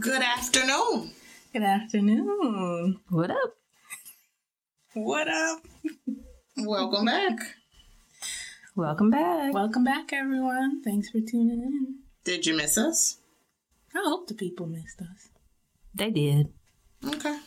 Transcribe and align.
Good 0.00 0.22
afternoon. 0.22 1.10
Good 1.52 1.62
afternoon. 1.62 3.00
What 3.10 3.30
up? 3.30 3.56
What 4.94 5.28
up? 5.28 5.62
Welcome 6.56 7.04
back. 7.04 7.38
Welcome 8.74 9.10
back. 9.10 9.52
Welcome 9.52 9.84
back, 9.84 10.14
everyone. 10.14 10.82
Thanks 10.82 11.10
for 11.10 11.20
tuning 11.20 11.60
in. 11.60 11.96
Did 12.24 12.46
you 12.46 12.56
miss 12.56 12.78
us? 12.78 13.18
I 13.94 14.00
hope 14.02 14.26
the 14.26 14.34
people 14.34 14.64
missed 14.66 15.02
us. 15.02 15.28
They 15.94 16.10
did. 16.10 16.50
Okay, 17.06 17.40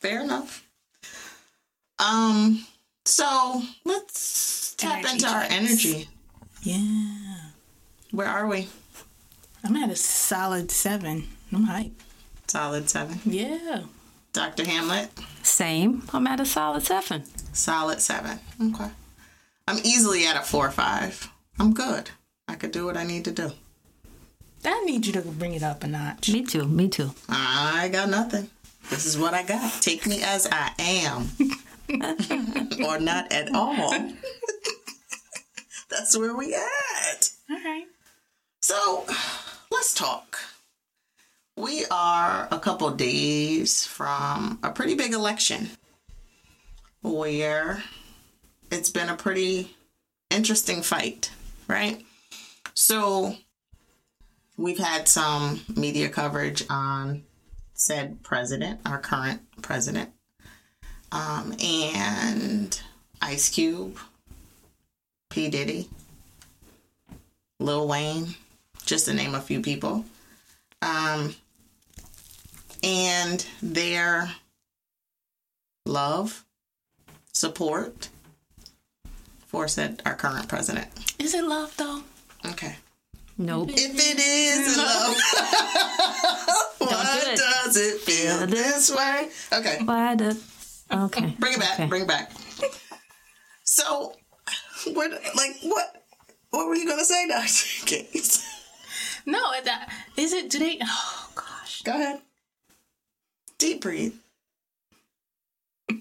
fair 0.00 0.22
enough. 0.22 0.66
Um, 2.00 2.66
so 3.04 3.62
let's 3.84 4.74
tap 4.74 4.98
Energy 4.98 5.12
into 5.12 5.28
our 5.28 5.42
energy. 5.42 6.08
Yeah. 6.62 7.51
Where 8.12 8.28
are 8.28 8.46
we? 8.46 8.68
I'm 9.64 9.76
at 9.76 9.90
a 9.90 9.96
solid 9.96 10.70
seven. 10.70 11.24
I'm 11.52 11.64
hype. 11.64 11.92
Solid 12.46 12.88
seven. 12.88 13.18
Yeah. 13.24 13.82
Dr. 14.32 14.64
Hamlet, 14.64 15.10
Same. 15.42 16.02
I'm 16.12 16.26
at 16.26 16.40
a 16.40 16.46
solid 16.46 16.82
seven. 16.84 17.24
solid 17.52 18.00
seven. 18.00 18.38
Okay. 18.62 18.88
I'm 19.68 19.78
easily 19.84 20.26
at 20.26 20.36
a 20.36 20.40
four 20.40 20.68
or 20.68 20.70
five. 20.70 21.30
I'm 21.58 21.74
good. 21.74 22.10
I 22.48 22.54
could 22.54 22.70
do 22.70 22.86
what 22.86 22.96
I 22.96 23.04
need 23.04 23.24
to 23.26 23.30
do. 23.32 23.52
I 24.64 24.84
need 24.84 25.06
you 25.06 25.12
to 25.14 25.20
bring 25.22 25.54
it 25.54 25.62
up 25.62 25.82
a 25.84 25.86
notch. 25.86 26.30
Me 26.30 26.44
too. 26.44 26.66
Me 26.66 26.88
too. 26.88 27.12
I 27.28 27.88
got 27.92 28.08
nothing. 28.08 28.48
This 28.90 29.04
is 29.06 29.18
what 29.18 29.34
I 29.34 29.42
got. 29.42 29.82
Take 29.82 30.06
me 30.06 30.22
as 30.22 30.48
I 30.50 30.70
am. 30.78 31.28
or 32.86 32.98
not 33.00 33.32
at 33.32 33.54
all. 33.54 33.90
That's 35.90 36.16
where 36.16 36.34
we 36.34 36.54
at. 36.54 36.62
So 38.72 39.04
let's 39.70 39.92
talk. 39.92 40.38
We 41.58 41.84
are 41.90 42.48
a 42.50 42.58
couple 42.58 42.90
days 42.92 43.86
from 43.86 44.60
a 44.62 44.70
pretty 44.70 44.94
big 44.94 45.12
election 45.12 45.68
where 47.02 47.82
it's 48.70 48.88
been 48.88 49.10
a 49.10 49.14
pretty 49.14 49.76
interesting 50.30 50.80
fight, 50.80 51.30
right? 51.68 52.02
So 52.72 53.34
we've 54.56 54.78
had 54.78 55.06
some 55.06 55.60
media 55.76 56.08
coverage 56.08 56.64
on 56.70 57.24
said 57.74 58.22
president, 58.22 58.80
our 58.86 59.00
current 59.00 59.42
president, 59.60 60.12
um, 61.12 61.54
and 61.62 62.80
Ice 63.20 63.50
Cube, 63.50 63.98
P. 65.28 65.50
Diddy, 65.50 65.90
Lil 67.60 67.86
Wayne, 67.86 68.34
just 68.86 69.06
to 69.06 69.14
name 69.14 69.34
a 69.34 69.40
few 69.40 69.60
people. 69.60 70.04
Um, 70.80 71.34
and 72.82 73.46
their 73.62 74.32
love, 75.86 76.44
support 77.32 78.08
for 79.46 79.68
said 79.68 80.02
our 80.04 80.14
current 80.14 80.48
president. 80.48 80.88
Is 81.18 81.34
it 81.34 81.44
love 81.44 81.76
though? 81.76 82.02
Okay. 82.46 82.76
Nope. 83.38 83.70
If 83.72 83.94
it 83.94 84.18
is 84.18 84.76
love, 84.76 85.16
why 86.78 87.20
do 87.24 87.30
it. 87.30 87.38
does 87.38 87.76
it 87.76 88.00
feel 88.00 88.46
this 88.46 88.94
way? 88.94 89.28
Okay, 89.52 89.78
Why 89.84 90.14
the? 90.14 90.38
Okay. 90.92 91.34
bring 91.40 91.54
it 91.54 91.60
back. 91.60 91.74
Okay. 91.74 91.86
Bring 91.86 92.02
it 92.02 92.08
back. 92.08 92.30
So, 93.64 94.14
what? 94.92 95.10
Like 95.34 95.56
what? 95.62 96.04
What 96.50 96.66
were 96.68 96.74
you 96.74 96.86
gonna 96.86 97.04
say, 97.04 97.26
Doctor 97.28 97.86
Gates? 97.86 98.46
No. 99.26 99.52
That, 99.64 99.92
is 100.16 100.32
it 100.32 100.50
today? 100.50 100.78
Oh 100.82 101.28
gosh. 101.34 101.82
Go 101.82 101.92
ahead. 101.92 102.20
Deep 103.58 103.80
breathe. 103.82 104.14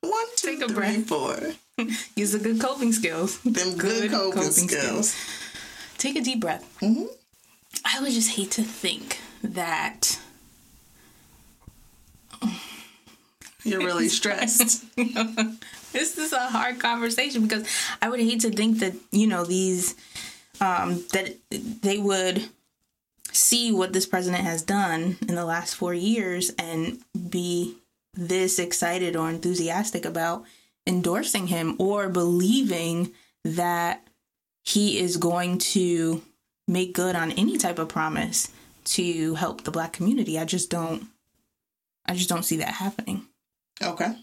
One, 0.00 0.26
two, 0.36 0.48
Take 0.58 0.62
a 0.62 0.66
three, 0.68 0.74
breath. 0.74 1.06
four. 1.06 1.38
Use 2.16 2.32
the 2.32 2.38
good 2.38 2.60
coping 2.60 2.92
skills. 2.92 3.40
Them 3.40 3.76
good, 3.78 4.10
coping, 4.10 4.42
skills. 4.42 5.16
Take 5.98 6.16
a 6.16 6.20
deep 6.20 6.40
breath. 6.40 6.64
Mhm. 6.80 7.06
I 7.84 8.00
would 8.00 8.12
just 8.12 8.30
hate 8.36 8.50
to 8.52 8.62
think 8.62 9.18
that 9.42 10.18
You're 13.64 13.80
really 13.84 14.08
stressed. 14.08 14.84
this 14.96 16.18
is 16.18 16.32
a 16.32 16.46
hard 16.48 16.78
conversation 16.78 17.42
because 17.46 17.66
I 18.02 18.08
would 18.10 18.20
hate 18.20 18.40
to 18.40 18.50
think 18.50 18.78
that 18.80 18.94
you 19.10 19.26
know 19.26 19.44
these 19.44 19.94
um, 20.60 21.04
that 21.12 21.36
they 21.50 21.98
would 21.98 22.48
see 23.32 23.72
what 23.72 23.92
this 23.92 24.06
president 24.06 24.44
has 24.44 24.62
done 24.62 25.16
in 25.28 25.34
the 25.34 25.44
last 25.44 25.74
four 25.74 25.92
years 25.92 26.50
and 26.58 26.98
be 27.28 27.76
this 28.14 28.58
excited 28.58 29.16
or 29.16 29.28
enthusiastic 29.28 30.04
about 30.04 30.44
endorsing 30.86 31.48
him 31.48 31.74
or 31.78 32.08
believing 32.08 33.12
that 33.44 34.06
he 34.62 34.98
is 34.98 35.16
going 35.16 35.58
to 35.58 36.22
make 36.68 36.94
good 36.94 37.16
on 37.16 37.32
any 37.32 37.58
type 37.58 37.78
of 37.78 37.88
promise 37.88 38.50
to 38.84 39.34
help 39.34 39.64
the 39.64 39.70
black 39.70 39.92
community. 39.92 40.38
I 40.38 40.44
just 40.44 40.70
don't 40.70 41.08
I 42.06 42.14
just 42.14 42.28
don't 42.28 42.44
see 42.44 42.58
that 42.58 42.74
happening. 42.74 43.26
okay. 43.82 44.14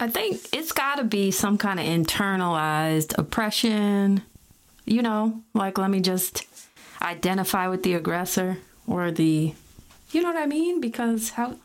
I 0.00 0.08
think 0.08 0.40
it's 0.54 0.72
got 0.72 0.96
to 0.96 1.04
be 1.04 1.30
some 1.30 1.58
kind 1.58 1.78
of 1.78 1.84
internalized 1.84 3.16
oppression. 3.18 4.22
You 4.86 5.02
know, 5.02 5.42
like 5.52 5.76
let 5.76 5.90
me 5.90 6.00
just 6.00 6.46
identify 7.02 7.68
with 7.68 7.82
the 7.82 7.92
aggressor 7.94 8.58
or 8.86 9.10
the, 9.10 9.54
you 10.10 10.22
know 10.22 10.32
what 10.32 10.42
I 10.42 10.46
mean? 10.46 10.80
Because 10.80 11.30
how 11.30 11.56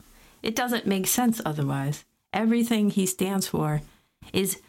it 0.44 0.54
doesn't 0.54 0.86
make 0.86 1.08
sense 1.08 1.42
otherwise. 1.46 2.04
Everything 2.34 2.90
he 2.90 3.06
stands 3.06 3.48
for 3.48 3.82
is 4.34 4.60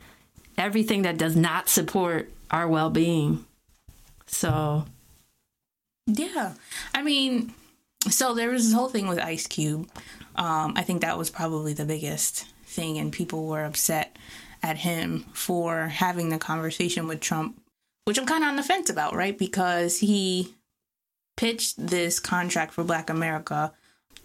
everything 0.56 1.03
that 1.03 1.19
does 1.19 1.34
not 1.34 1.69
support 1.69 2.31
our 2.53 2.69
well 2.69 2.88
being. 2.88 3.44
So, 4.26 4.87
Yeah. 6.06 6.55
I 6.94 7.03
mean, 7.03 7.53
so 8.09 8.32
there 8.32 8.50
was 8.50 8.66
this 8.66 8.75
whole 8.75 8.88
thing 8.88 9.09
with 9.09 9.19
Ice 9.19 9.49
Cube. 9.49 9.88
Um, 10.37 10.75
I 10.76 10.82
think 10.82 11.00
that 11.00 11.19
was 11.19 11.31
probably 11.31 11.72
the 11.75 11.84
biggest 11.84 12.47
thing, 12.76 12.98
and 12.98 13.12
people 13.12 13.47
were 13.47 13.64
upset 13.64 14.16
at 14.62 14.76
him 14.78 15.25
for 15.32 15.88
having 15.88 16.28
the 16.28 16.38
conversation 16.38 17.09
with 17.09 17.20
Trump, 17.20 17.60
which 18.04 18.19
I'm 18.19 18.26
kind 18.26 18.44
of 18.44 18.48
on 18.50 18.56
the 18.56 18.62
fence 18.62 18.91
about, 18.91 19.14
right? 19.14 19.37
Because 19.37 19.98
he 19.98 20.54
pitched 21.37 21.75
this 21.78 22.20
contract 22.20 22.72
for 22.72 22.84
Black 22.84 23.10
America 23.10 23.72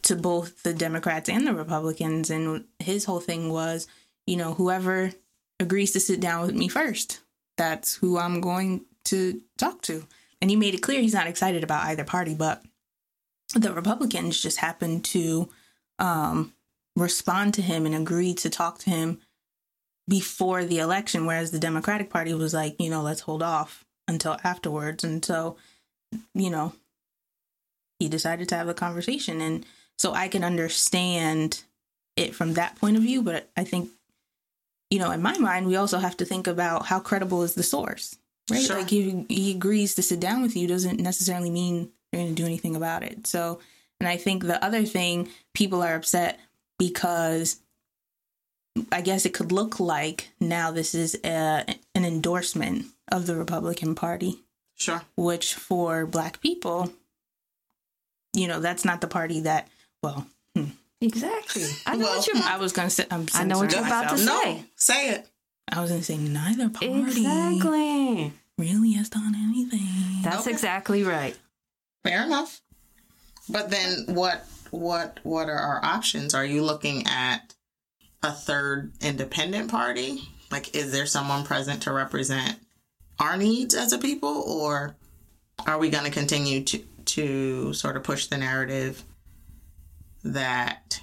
to 0.03 0.15
both 0.15 0.63
the 0.63 0.73
Democrats 0.73 1.29
and 1.29 1.45
the 1.45 1.53
Republicans, 1.53 2.29
and 2.29 2.65
his 2.79 3.05
whole 3.05 3.19
thing 3.19 3.51
was, 3.51 3.87
you 4.25 4.37
know, 4.37 4.53
whoever 4.53 5.11
agrees 5.59 5.91
to 5.91 5.99
sit 5.99 6.19
down 6.19 6.45
with 6.45 6.55
me 6.55 6.67
first, 6.67 7.21
that's 7.57 7.95
who 7.95 8.17
I'm 8.17 8.41
going 8.41 8.85
to 9.05 9.41
talk 9.57 9.81
to. 9.83 10.05
And 10.41 10.49
he 10.49 10.55
made 10.55 10.73
it 10.73 10.81
clear 10.81 11.01
he's 11.01 11.13
not 11.13 11.27
excited 11.27 11.63
about 11.63 11.85
either 11.85 12.03
party, 12.03 12.33
but 12.33 12.63
the 13.53 13.73
Republicans 13.73 14.41
just 14.41 14.57
happened 14.57 15.05
to 15.05 15.49
um, 15.99 16.53
respond 16.95 17.53
to 17.55 17.61
him 17.61 17.85
and 17.85 17.95
agree 17.95 18.33
to 18.35 18.49
talk 18.49 18.79
to 18.79 18.89
him 18.89 19.19
before 20.07 20.65
the 20.65 20.79
election, 20.79 21.25
whereas 21.25 21.51
the 21.51 21.59
Democratic 21.59 22.09
Party 22.09 22.33
was 22.33 22.53
like, 22.53 22.75
you 22.79 22.89
know, 22.89 23.01
let's 23.01 23.21
hold 23.21 23.43
off 23.43 23.85
until 24.07 24.37
afterwards. 24.43 25.03
And 25.03 25.23
so, 25.23 25.57
you 26.33 26.49
know, 26.49 26.73
he 27.99 28.09
decided 28.09 28.49
to 28.49 28.55
have 28.55 28.67
a 28.67 28.73
conversation. 28.73 29.41
And 29.41 29.65
so 29.97 30.13
I 30.13 30.27
can 30.27 30.43
understand 30.43 31.63
it 32.17 32.35
from 32.35 32.53
that 32.53 32.75
point 32.75 32.97
of 32.97 33.03
view, 33.03 33.21
but 33.21 33.49
I 33.55 33.63
think, 33.63 33.89
you 34.89 34.99
know, 34.99 35.11
in 35.11 35.21
my 35.21 35.37
mind, 35.37 35.67
we 35.67 35.77
also 35.77 35.99
have 35.99 36.17
to 36.17 36.25
think 36.25 36.47
about 36.47 36.87
how 36.87 36.99
credible 36.99 37.43
is 37.43 37.55
the 37.55 37.63
source, 37.63 38.17
right? 38.49 38.61
Sure. 38.61 38.79
Like, 38.79 38.89
he, 38.89 39.25
he 39.29 39.51
agrees 39.51 39.95
to 39.95 40.01
sit 40.01 40.19
down 40.19 40.41
with 40.41 40.57
you 40.57 40.67
doesn't 40.67 40.99
necessarily 40.99 41.49
mean 41.49 41.89
they're 42.11 42.21
going 42.21 42.35
to 42.35 42.41
do 42.41 42.45
anything 42.45 42.75
about 42.75 43.03
it. 43.03 43.27
So, 43.27 43.61
and 44.01 44.09
I 44.09 44.17
think 44.17 44.43
the 44.43 44.61
other 44.65 44.83
thing, 44.83 45.29
people 45.53 45.81
are 45.81 45.95
upset 45.95 46.39
because 46.81 47.59
I 48.91 49.01
guess 49.01 49.25
it 49.27 49.35
could 49.35 49.51
look 49.51 49.79
like 49.79 50.29
now 50.39 50.71
this 50.71 50.95
is 50.95 51.15
a, 51.23 51.63
an 51.93 52.05
endorsement 52.05 52.85
of 53.11 53.27
the 53.27 53.35
Republican 53.35 53.93
Party, 53.93 54.39
Sure. 54.75 55.03
which 55.15 55.53
for 55.53 56.07
Black 56.07 56.41
people, 56.41 56.91
you 58.33 58.47
know, 58.47 58.59
that's 58.59 58.83
not 58.83 58.99
the 58.99 59.07
party 59.07 59.41
that. 59.41 59.67
Well, 60.01 60.25
hmm. 60.55 60.65
exactly. 61.01 61.65
I 61.85 61.95
know 61.97 62.05
Well, 62.05 62.17
what 62.17 62.27
you're 62.27 62.37
I 62.37 62.57
was 62.57 62.71
gonna 62.73 62.89
say. 62.89 63.05
I'm 63.11 63.27
I 63.35 63.43
know 63.43 63.59
what 63.59 63.71
you're 63.71 63.85
about 63.85 64.09
to 64.09 64.15
myself. 64.17 64.43
say. 64.43 64.53
No, 64.55 64.63
say 64.75 65.09
it. 65.11 65.27
I 65.71 65.81
was 65.81 65.91
gonna 65.91 66.01
say 66.01 66.17
neither 66.17 66.69
party 66.69 66.87
Exactly. 67.21 68.33
really 68.57 68.93
has 68.93 69.09
done 69.09 69.35
anything. 69.35 70.21
That's 70.23 70.41
Okay. 70.47 70.51
exactly 70.51 71.03
right. 71.03 71.37
Fair 72.03 72.23
enough. 72.23 72.59
But 73.49 73.69
then 73.69 74.05
what 74.15 74.47
what 74.71 75.19
what 75.23 75.49
are 75.49 75.57
our 75.57 75.83
options? 75.83 76.33
Are 76.33 76.45
you 76.45 76.63
looking 76.63 77.05
at 77.07 77.53
a 78.23 78.31
third 78.31 78.93
independent 79.01 79.69
party? 79.69 80.19
Like 80.49 80.75
is 80.75 80.91
there 80.91 81.05
someone 81.05 81.45
present 81.45 81.83
to 81.83 81.91
represent 81.91 82.57
our 83.19 83.37
needs 83.37 83.75
as 83.75 83.93
a 83.93 83.97
people, 83.97 84.43
or 84.47 84.95
are 85.65 85.77
we 85.77 85.89
going 85.89 86.05
to 86.05 86.11
continue 86.11 86.63
to 86.63 86.79
to 87.05 87.73
sort 87.73 87.97
of 87.97 88.03
push 88.03 88.27
the 88.27 88.37
narrative 88.37 89.03
that 90.23 91.01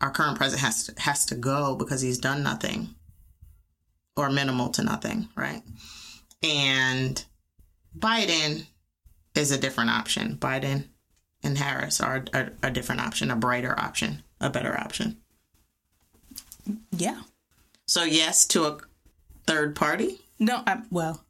our 0.00 0.10
current 0.10 0.36
president 0.36 0.64
has 0.64 0.84
to, 0.84 1.00
has 1.00 1.26
to 1.26 1.34
go 1.34 1.74
because 1.74 2.00
he's 2.00 2.18
done 2.18 2.42
nothing 2.42 2.94
or 4.16 4.30
minimal 4.30 4.68
to 4.70 4.82
nothing, 4.82 5.28
right? 5.36 5.62
And 6.42 7.22
Biden 7.98 8.66
is 9.34 9.50
a 9.50 9.58
different 9.58 9.90
option. 9.90 10.36
Biden 10.36 10.84
and 11.42 11.58
Harris 11.58 12.00
are 12.00 12.24
a, 12.32 12.50
a 12.62 12.70
different 12.70 13.00
option, 13.00 13.30
a 13.30 13.36
brighter 13.36 13.78
option, 13.78 14.22
a 14.40 14.50
better 14.50 14.78
option. 14.78 15.16
Yeah. 16.92 17.22
So 17.86 18.04
yes 18.04 18.46
to 18.48 18.64
a 18.64 18.78
third 19.46 19.74
party. 19.74 20.20
No, 20.38 20.62
I, 20.66 20.82
well, 20.90 21.24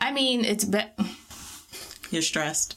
I 0.00 0.12
mean, 0.12 0.44
it's 0.44 0.64
be- 0.64 0.80
You're 2.10 2.22
stressed. 2.22 2.76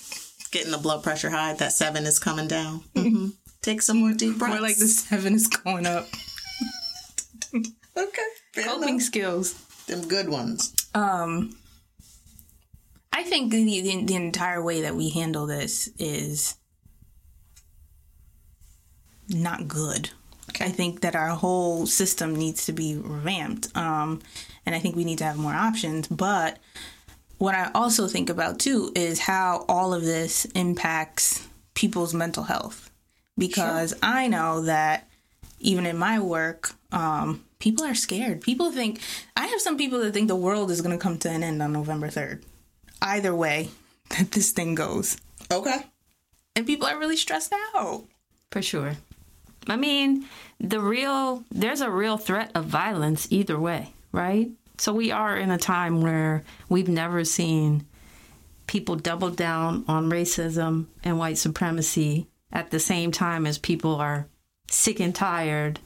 Getting 0.52 0.70
the 0.72 0.78
blood 0.78 1.02
pressure 1.02 1.30
high. 1.30 1.54
That 1.54 1.72
seven 1.72 2.04
is 2.04 2.18
coming 2.18 2.46
down. 2.48 2.82
hmm 2.96 3.28
Take 3.62 3.80
some 3.82 3.96
more 3.98 4.12
deep 4.12 4.38
breaths. 4.38 4.54
more 4.54 4.62
like 4.62 4.76
the 4.76 4.86
seven 4.86 5.34
is 5.34 5.46
going 5.48 5.86
up. 5.86 6.06
Okay. 7.96 8.64
Coping 8.64 8.98
skills. 8.98 9.52
Them 9.86 10.08
good 10.08 10.28
ones. 10.28 10.74
Um, 10.94 11.54
I 13.14 13.22
think 13.22 13.52
the, 13.52 13.62
the 13.64 14.04
the 14.04 14.14
entire 14.16 14.60
way 14.60 14.82
that 14.82 14.96
we 14.96 15.08
handle 15.10 15.46
this 15.46 15.88
is 16.00 16.56
not 19.28 19.68
good. 19.68 20.10
I 20.60 20.68
think 20.68 21.00
that 21.02 21.14
our 21.14 21.28
whole 21.28 21.86
system 21.86 22.34
needs 22.34 22.66
to 22.66 22.72
be 22.72 22.96
revamped. 22.96 23.74
Um, 23.76 24.20
and 24.66 24.74
I 24.74 24.80
think 24.80 24.96
we 24.96 25.04
need 25.04 25.18
to 25.18 25.24
have 25.24 25.36
more 25.36 25.54
options. 25.54 26.08
But 26.08 26.58
what 27.38 27.54
I 27.54 27.70
also 27.74 28.08
think 28.08 28.30
about 28.30 28.58
too 28.58 28.92
is 28.94 29.20
how 29.20 29.64
all 29.68 29.94
of 29.94 30.04
this 30.04 30.44
impacts 30.46 31.46
people's 31.74 32.14
mental 32.14 32.44
health. 32.44 32.90
Because 33.38 33.94
I 34.02 34.26
know 34.28 34.62
that 34.62 35.08
even 35.60 35.86
in 35.86 35.96
my 35.96 36.18
work, 36.20 36.72
um, 36.92 37.44
people 37.58 37.84
are 37.84 37.94
scared. 37.94 38.40
People 38.42 38.70
think, 38.70 39.00
I 39.36 39.46
have 39.46 39.60
some 39.60 39.76
people 39.76 40.00
that 40.00 40.12
think 40.12 40.28
the 40.28 40.36
world 40.36 40.70
is 40.70 40.82
going 40.82 40.96
to 40.96 41.02
come 41.02 41.18
to 41.18 41.30
an 41.30 41.42
end 41.42 41.62
on 41.62 41.72
November 41.72 42.08
3rd. 42.08 42.42
Either 43.02 43.34
way 43.34 43.70
that 44.10 44.32
this 44.32 44.52
thing 44.52 44.74
goes. 44.74 45.16
Okay. 45.50 45.86
And 46.56 46.66
people 46.66 46.86
are 46.86 46.98
really 46.98 47.16
stressed 47.16 47.52
out. 47.74 48.04
For 48.50 48.62
sure. 48.62 48.96
I 49.66 49.76
mean, 49.76 50.26
the 50.60 50.80
real 50.80 51.44
there's 51.50 51.80
a 51.80 51.90
real 51.90 52.16
threat 52.16 52.50
of 52.54 52.66
violence 52.66 53.26
either 53.30 53.58
way, 53.58 53.92
right? 54.12 54.50
So 54.78 54.92
we 54.92 55.10
are 55.10 55.36
in 55.36 55.50
a 55.50 55.58
time 55.58 56.00
where 56.00 56.44
we've 56.68 56.88
never 56.88 57.24
seen 57.24 57.86
people 58.66 58.96
double 58.96 59.30
down 59.30 59.84
on 59.88 60.10
racism 60.10 60.86
and 61.02 61.18
white 61.18 61.38
supremacy 61.38 62.28
at 62.52 62.70
the 62.70 62.80
same 62.80 63.12
time 63.12 63.46
as 63.46 63.58
people 63.58 63.96
are 63.96 64.26
sick 64.68 65.00
and 65.00 65.14
tired 65.14 65.80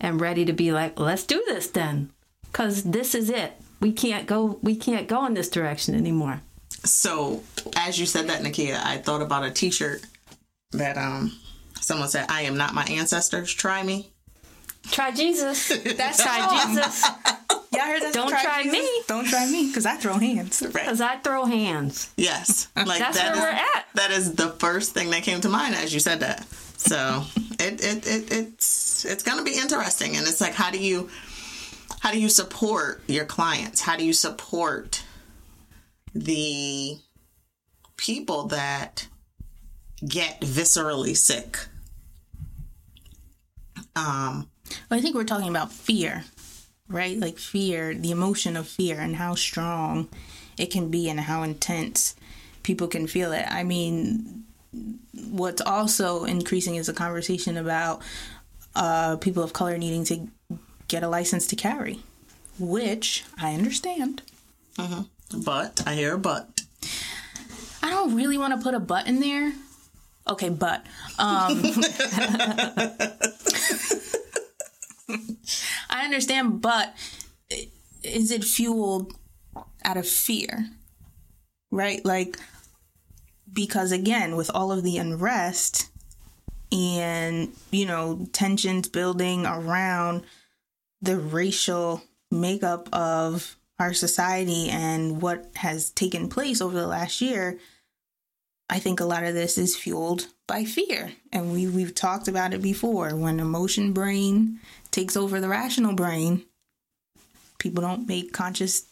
and 0.00 0.20
ready 0.20 0.44
to 0.44 0.52
be 0.52 0.72
like, 0.72 0.98
let's 0.98 1.24
do 1.24 1.42
this 1.46 1.68
then. 1.68 2.10
Cuz 2.52 2.84
this 2.84 3.14
is 3.14 3.30
it. 3.30 3.60
We 3.84 3.92
can't 3.92 4.26
go 4.26 4.58
we 4.62 4.76
can't 4.76 5.06
go 5.06 5.26
in 5.26 5.34
this 5.34 5.50
direction 5.50 5.94
anymore. 5.94 6.40
So 6.84 7.42
as 7.76 7.98
you 8.00 8.06
said 8.06 8.28
that, 8.28 8.40
Nakia, 8.40 8.82
I 8.82 8.96
thought 8.96 9.20
about 9.20 9.44
a 9.44 9.50
T-shirt 9.50 10.00
that 10.72 10.96
um 10.96 11.38
someone 11.82 12.08
said, 12.08 12.24
"I 12.30 12.42
am 12.48 12.56
not 12.56 12.72
my 12.72 12.84
ancestors. 12.84 13.52
Try 13.52 13.82
me." 13.82 14.08
Try 14.90 15.10
Jesus. 15.10 15.68
That's 15.68 16.22
Try 16.22 16.64
Jesus. 16.66 17.02
Y'all 17.74 17.82
heard 17.82 18.00
that? 18.02 18.14
Don't 18.14 18.30
try 18.30 18.62
Jesus? 18.62 18.78
me. 18.78 19.02
Don't 19.06 19.26
try 19.26 19.44
me, 19.50 19.66
because 19.68 19.84
I 19.84 19.96
throw 19.96 20.14
hands. 20.14 20.62
Right. 20.72 20.86
Cuz 20.88 21.02
I 21.02 21.16
throw 21.18 21.44
hands. 21.44 22.08
Yes. 22.16 22.68
Like 22.76 23.00
That's 23.00 23.18
that 23.18 23.34
where 23.36 23.50
is- 23.50 23.54
we're 23.54 23.60
at. 23.76 23.84
That 23.96 24.10
is 24.12 24.32
the 24.32 24.48
first 24.64 24.94
thing 24.94 25.10
that 25.10 25.24
came 25.24 25.42
to 25.42 25.50
mind 25.50 25.74
as 25.74 25.92
you 25.92 26.00
said 26.00 26.20
that. 26.20 26.46
So 26.78 27.24
it, 27.60 27.84
it, 27.84 28.06
it 28.06 28.32
it's 28.32 29.04
it's 29.04 29.22
gonna 29.22 29.42
be 29.42 29.56
interesting, 29.64 30.16
and 30.16 30.26
it's 30.26 30.40
like 30.40 30.54
how 30.54 30.70
do 30.70 30.78
you 30.78 31.10
how 32.04 32.10
do 32.10 32.20
you 32.20 32.28
support 32.28 33.02
your 33.06 33.24
clients? 33.24 33.80
How 33.80 33.96
do 33.96 34.04
you 34.04 34.12
support 34.12 35.02
the 36.14 36.98
people 37.96 38.48
that 38.48 39.08
get 40.06 40.42
viscerally 40.42 41.16
sick? 41.16 41.58
Um, 43.96 44.50
I 44.90 45.00
think 45.00 45.14
we're 45.14 45.24
talking 45.24 45.48
about 45.48 45.72
fear, 45.72 46.24
right? 46.88 47.18
Like 47.18 47.38
fear, 47.38 47.94
the 47.94 48.10
emotion 48.10 48.58
of 48.58 48.68
fear, 48.68 49.00
and 49.00 49.16
how 49.16 49.34
strong 49.34 50.10
it 50.58 50.66
can 50.66 50.90
be, 50.90 51.08
and 51.08 51.18
how 51.18 51.42
intense 51.42 52.16
people 52.64 52.86
can 52.86 53.06
feel 53.06 53.32
it. 53.32 53.46
I 53.48 53.62
mean, 53.64 54.44
what's 55.30 55.62
also 55.62 56.24
increasing 56.24 56.74
is 56.74 56.90
a 56.90 56.92
conversation 56.92 57.56
about 57.56 58.02
uh, 58.76 59.16
people 59.16 59.42
of 59.42 59.54
color 59.54 59.78
needing 59.78 60.04
to 60.04 60.28
get 60.88 61.02
a 61.02 61.08
license 61.08 61.46
to 61.48 61.56
carry, 61.56 62.00
which 62.58 63.24
I 63.40 63.54
understand. 63.54 64.22
but 65.44 65.82
I 65.86 65.94
hear 65.94 66.14
a 66.14 66.18
but. 66.18 66.62
I 67.82 67.90
don't 67.90 68.14
really 68.14 68.38
want 68.38 68.54
to 68.54 68.60
put 68.62 68.74
a 68.74 68.80
but 68.80 69.06
in 69.06 69.20
there. 69.20 69.52
Okay, 70.28 70.48
but 70.48 70.86
um 71.18 71.62
I 75.90 76.04
understand, 76.04 76.62
but 76.62 76.94
is 78.02 78.30
it 78.30 78.42
fueled 78.42 79.14
out 79.84 79.96
of 79.96 80.08
fear? 80.08 80.70
Right? 81.70 82.04
Like 82.04 82.38
because 83.52 83.92
again, 83.92 84.36
with 84.36 84.50
all 84.52 84.72
of 84.72 84.82
the 84.82 84.98
unrest 84.98 85.90
and, 86.72 87.52
you 87.70 87.86
know, 87.86 88.26
tensions 88.32 88.88
building 88.88 89.46
around 89.46 90.24
the 91.04 91.18
racial 91.18 92.02
makeup 92.30 92.88
of 92.92 93.56
our 93.78 93.92
society 93.92 94.70
and 94.70 95.20
what 95.20 95.50
has 95.56 95.90
taken 95.90 96.28
place 96.28 96.60
over 96.60 96.74
the 96.74 96.86
last 96.86 97.20
year, 97.20 97.58
I 98.70 98.78
think 98.78 99.00
a 99.00 99.04
lot 99.04 99.24
of 99.24 99.34
this 99.34 99.58
is 99.58 99.76
fueled 99.76 100.28
by 100.46 100.64
fear. 100.64 101.12
And 101.32 101.52
we, 101.52 101.66
we've 101.66 101.94
talked 101.94 102.28
about 102.28 102.54
it 102.54 102.62
before. 102.62 103.14
When 103.14 103.36
the 103.36 103.42
emotion 103.42 103.92
brain 103.92 104.60
takes 104.90 105.16
over 105.16 105.40
the 105.40 105.48
rational 105.48 105.94
brain, 105.94 106.44
people 107.58 107.82
don't 107.82 108.08
make 108.08 108.32
conscious 108.32 108.86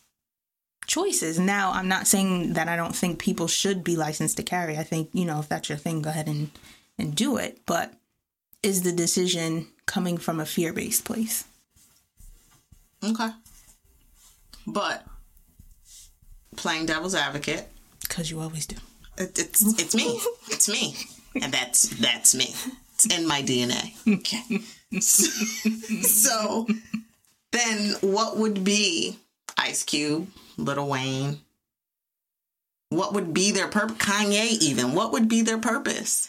choices. 0.86 1.38
Now, 1.38 1.72
I'm 1.72 1.88
not 1.88 2.06
saying 2.06 2.54
that 2.54 2.68
I 2.68 2.76
don't 2.76 2.94
think 2.94 3.18
people 3.18 3.46
should 3.46 3.82
be 3.82 3.96
licensed 3.96 4.36
to 4.36 4.42
carry. 4.42 4.76
I 4.76 4.82
think, 4.82 5.08
you 5.12 5.24
know, 5.24 5.40
if 5.40 5.48
that's 5.48 5.68
your 5.68 5.78
thing, 5.78 6.02
go 6.02 6.10
ahead 6.10 6.26
and, 6.26 6.50
and 6.98 7.14
do 7.14 7.38
it. 7.38 7.60
But 7.64 7.94
is 8.62 8.82
the 8.82 8.92
decision 8.92 9.68
coming 9.86 10.18
from 10.18 10.40
a 10.40 10.46
fear 10.46 10.72
based 10.72 11.04
place? 11.04 11.44
Okay. 13.04 13.30
But 14.66 15.04
playing 16.56 16.86
devil's 16.86 17.14
advocate, 17.14 17.68
Because 18.02 18.30
you 18.30 18.40
always 18.40 18.66
do. 18.66 18.76
it, 19.18 19.38
it's 19.38 19.60
it's 19.80 19.94
me. 19.94 20.20
It's 20.48 20.68
me. 20.68 20.96
And 21.40 21.52
that's 21.52 21.88
that's 22.00 22.34
me. 22.34 22.54
It's 22.94 23.06
in 23.06 23.26
my 23.26 23.42
DNA. 23.42 23.92
Okay. 24.06 24.60
So 26.02 26.66
then 27.50 27.94
what 28.02 28.36
would 28.36 28.62
be 28.62 29.18
Ice 29.56 29.82
Cube, 29.84 30.28
Little 30.58 30.86
Wayne? 30.86 31.38
What 32.90 33.14
would 33.14 33.32
be 33.32 33.52
their 33.52 33.68
purpose? 33.68 33.96
Kanye 33.96 34.60
even. 34.60 34.92
What 34.94 35.12
would 35.12 35.28
be 35.30 35.40
their 35.40 35.58
purpose? 35.58 36.28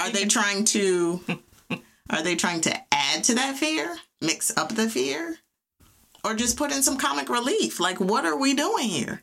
Are 0.00 0.10
they 0.10 0.24
trying 0.24 0.64
to 0.66 1.20
are 2.10 2.22
they 2.24 2.34
trying 2.34 2.60
to 2.62 2.76
add 2.92 3.22
to 3.24 3.34
that 3.36 3.56
fear? 3.56 3.96
Mix 4.20 4.50
up 4.56 4.74
the 4.74 4.90
fear? 4.90 5.36
Or 6.26 6.34
just 6.34 6.56
put 6.56 6.72
in 6.72 6.82
some 6.82 6.96
comic 6.98 7.28
relief? 7.28 7.78
Like 7.80 8.00
what 8.00 8.24
are 8.24 8.36
we 8.36 8.54
doing 8.54 8.88
here? 8.88 9.22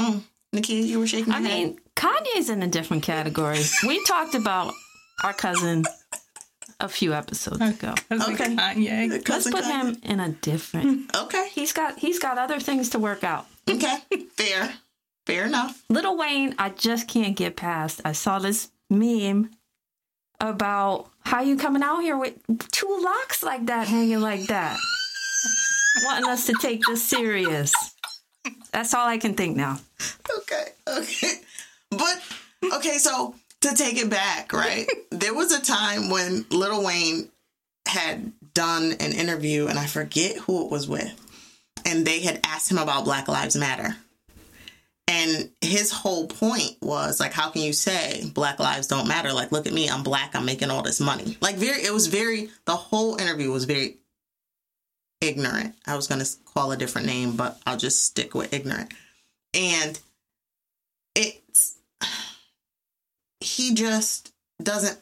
Mm. 0.00 0.22
Nakia, 0.54 0.86
you 0.86 0.98
were 0.98 1.06
shaking 1.06 1.32
your 1.32 1.36
I 1.36 1.40
head. 1.42 1.68
mean, 1.68 1.80
Kanye's 1.96 2.48
in 2.48 2.62
a 2.62 2.66
different 2.68 3.02
category. 3.02 3.60
we 3.86 4.02
talked 4.06 4.34
about 4.34 4.72
our 5.24 5.32
cousin 5.32 5.84
a 6.78 6.88
few 6.88 7.12
episodes 7.12 7.60
ago. 7.60 7.94
Okay. 8.10 8.56
Kanye. 8.56 9.28
Let's 9.28 9.50
put 9.50 9.64
Kanye. 9.64 9.82
him 9.82 9.98
in 10.02 10.20
a 10.20 10.28
different. 10.30 11.10
Okay. 11.16 11.48
He's 11.52 11.72
got 11.72 11.98
he's 11.98 12.18
got 12.18 12.38
other 12.38 12.60
things 12.60 12.90
to 12.90 12.98
work 12.98 13.22
out. 13.24 13.46
Okay. 13.68 13.98
Fair. 14.36 14.72
Fair 15.26 15.44
enough. 15.46 15.84
Little 15.88 16.16
Wayne, 16.16 16.54
I 16.58 16.70
just 16.70 17.06
can't 17.08 17.36
get 17.36 17.54
past. 17.56 18.00
I 18.04 18.12
saw 18.12 18.38
this 18.38 18.70
meme 18.88 19.50
about 20.40 21.10
how 21.24 21.42
you 21.42 21.56
coming 21.56 21.82
out 21.82 22.00
here 22.00 22.16
with 22.16 22.34
two 22.72 22.98
locks 23.02 23.42
like 23.42 23.66
that 23.66 23.86
hanging 23.88 24.20
like 24.20 24.46
that. 24.46 24.76
Wanting 26.04 26.28
us 26.30 26.46
to 26.46 26.54
take 26.60 26.82
this 26.86 27.04
serious. 27.04 27.72
That's 28.72 28.94
all 28.94 29.06
I 29.06 29.18
can 29.18 29.34
think 29.34 29.56
now. 29.56 29.78
Okay. 30.38 30.66
Okay. 30.88 31.32
But 31.90 32.22
okay, 32.74 32.98
so 32.98 33.34
to 33.62 33.74
take 33.74 33.98
it 33.98 34.08
back, 34.08 34.52
right? 34.52 34.86
there 35.10 35.34
was 35.34 35.52
a 35.52 35.60
time 35.60 36.08
when 36.10 36.46
Little 36.50 36.84
Wayne 36.84 37.28
had 37.86 38.32
done 38.54 38.92
an 39.00 39.12
interview 39.12 39.66
and 39.66 39.78
I 39.78 39.86
forget 39.86 40.36
who 40.36 40.64
it 40.64 40.70
was 40.70 40.88
with. 40.88 41.12
and 41.84 42.06
they 42.06 42.20
had 42.20 42.40
asked 42.44 42.70
him 42.70 42.78
about 42.78 43.04
Black 43.04 43.28
Lives 43.28 43.56
Matter. 43.56 43.96
And 45.08 45.50
his 45.60 45.90
whole 45.90 46.28
point 46.28 46.76
was 46.80 47.18
like, 47.18 47.32
how 47.32 47.50
can 47.50 47.62
you 47.62 47.72
say 47.72 48.30
Black 48.32 48.60
lives 48.60 48.86
don't 48.86 49.08
matter? 49.08 49.32
Like, 49.32 49.50
look 49.50 49.66
at 49.66 49.72
me, 49.72 49.88
I'm 49.90 50.04
black, 50.04 50.36
I'm 50.36 50.44
making 50.44 50.70
all 50.70 50.82
this 50.82 51.00
money. 51.00 51.36
Like, 51.40 51.56
very, 51.56 51.82
it 51.82 51.92
was 51.92 52.06
very, 52.06 52.50
the 52.64 52.76
whole 52.76 53.16
interview 53.16 53.50
was 53.50 53.64
very 53.64 53.96
ignorant. 55.20 55.74
I 55.86 55.96
was 55.96 56.06
going 56.06 56.22
to 56.22 56.30
call 56.54 56.72
a 56.72 56.76
different 56.76 57.06
name, 57.06 57.36
but 57.36 57.58
I'll 57.66 57.76
just 57.76 58.04
stick 58.04 58.34
with 58.34 58.52
ignorant. 58.52 58.92
And 59.54 59.98
it's, 61.14 61.76
he 63.40 63.74
just 63.74 64.32
doesn't, 64.62 64.98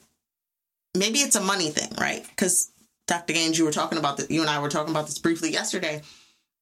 maybe 0.97 1.19
it's 1.19 1.37
a 1.37 1.41
money 1.41 1.71
thing, 1.71 1.91
right? 1.99 2.27
Because 2.29 2.71
Dr. 3.07 3.33
Gaines, 3.33 3.59
you 3.59 3.65
were 3.65 3.73
talking 3.73 3.99
about 3.99 4.17
that, 4.19 4.31
you 4.31 4.41
and 4.41 4.51
I 4.51 4.61
were 4.61 4.69
talking 4.69 4.93
about 4.93 5.07
this 5.07 5.19
briefly 5.19 5.53
yesterday. 5.53 6.03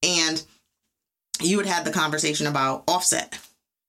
And 0.03 0.43
you 1.41 1.59
had 1.59 1.67
had 1.67 1.85
the 1.85 1.93
conversation 1.93 2.47
about 2.47 2.85
offset 2.89 3.39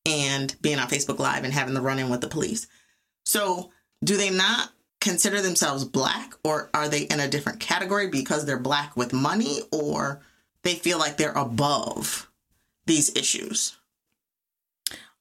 and 0.06 0.56
being 0.62 0.80
on 0.80 0.88
Facebook 0.88 1.20
Live 1.20 1.44
and 1.44 1.54
having 1.54 1.74
the 1.74 1.82
run 1.82 2.00
in 2.00 2.10
with 2.10 2.22
the 2.22 2.28
police. 2.28 2.68
So, 3.26 3.72
do 4.04 4.16
they 4.16 4.30
not 4.30 4.70
consider 5.00 5.42
themselves 5.42 5.84
black 5.86 6.34
or 6.44 6.70
are 6.74 6.90
they 6.90 7.02
in 7.04 7.20
a 7.20 7.28
different 7.28 7.60
category 7.60 8.08
because 8.08 8.46
they're 8.46 8.58
black 8.60 8.96
with 8.98 9.14
money 9.14 9.62
or 9.72 10.22
they 10.64 10.76
feel 10.76 10.98
like 11.00 11.18
they're 11.18 11.32
above 11.34 12.30
these 12.86 13.16
issues? 13.16 13.76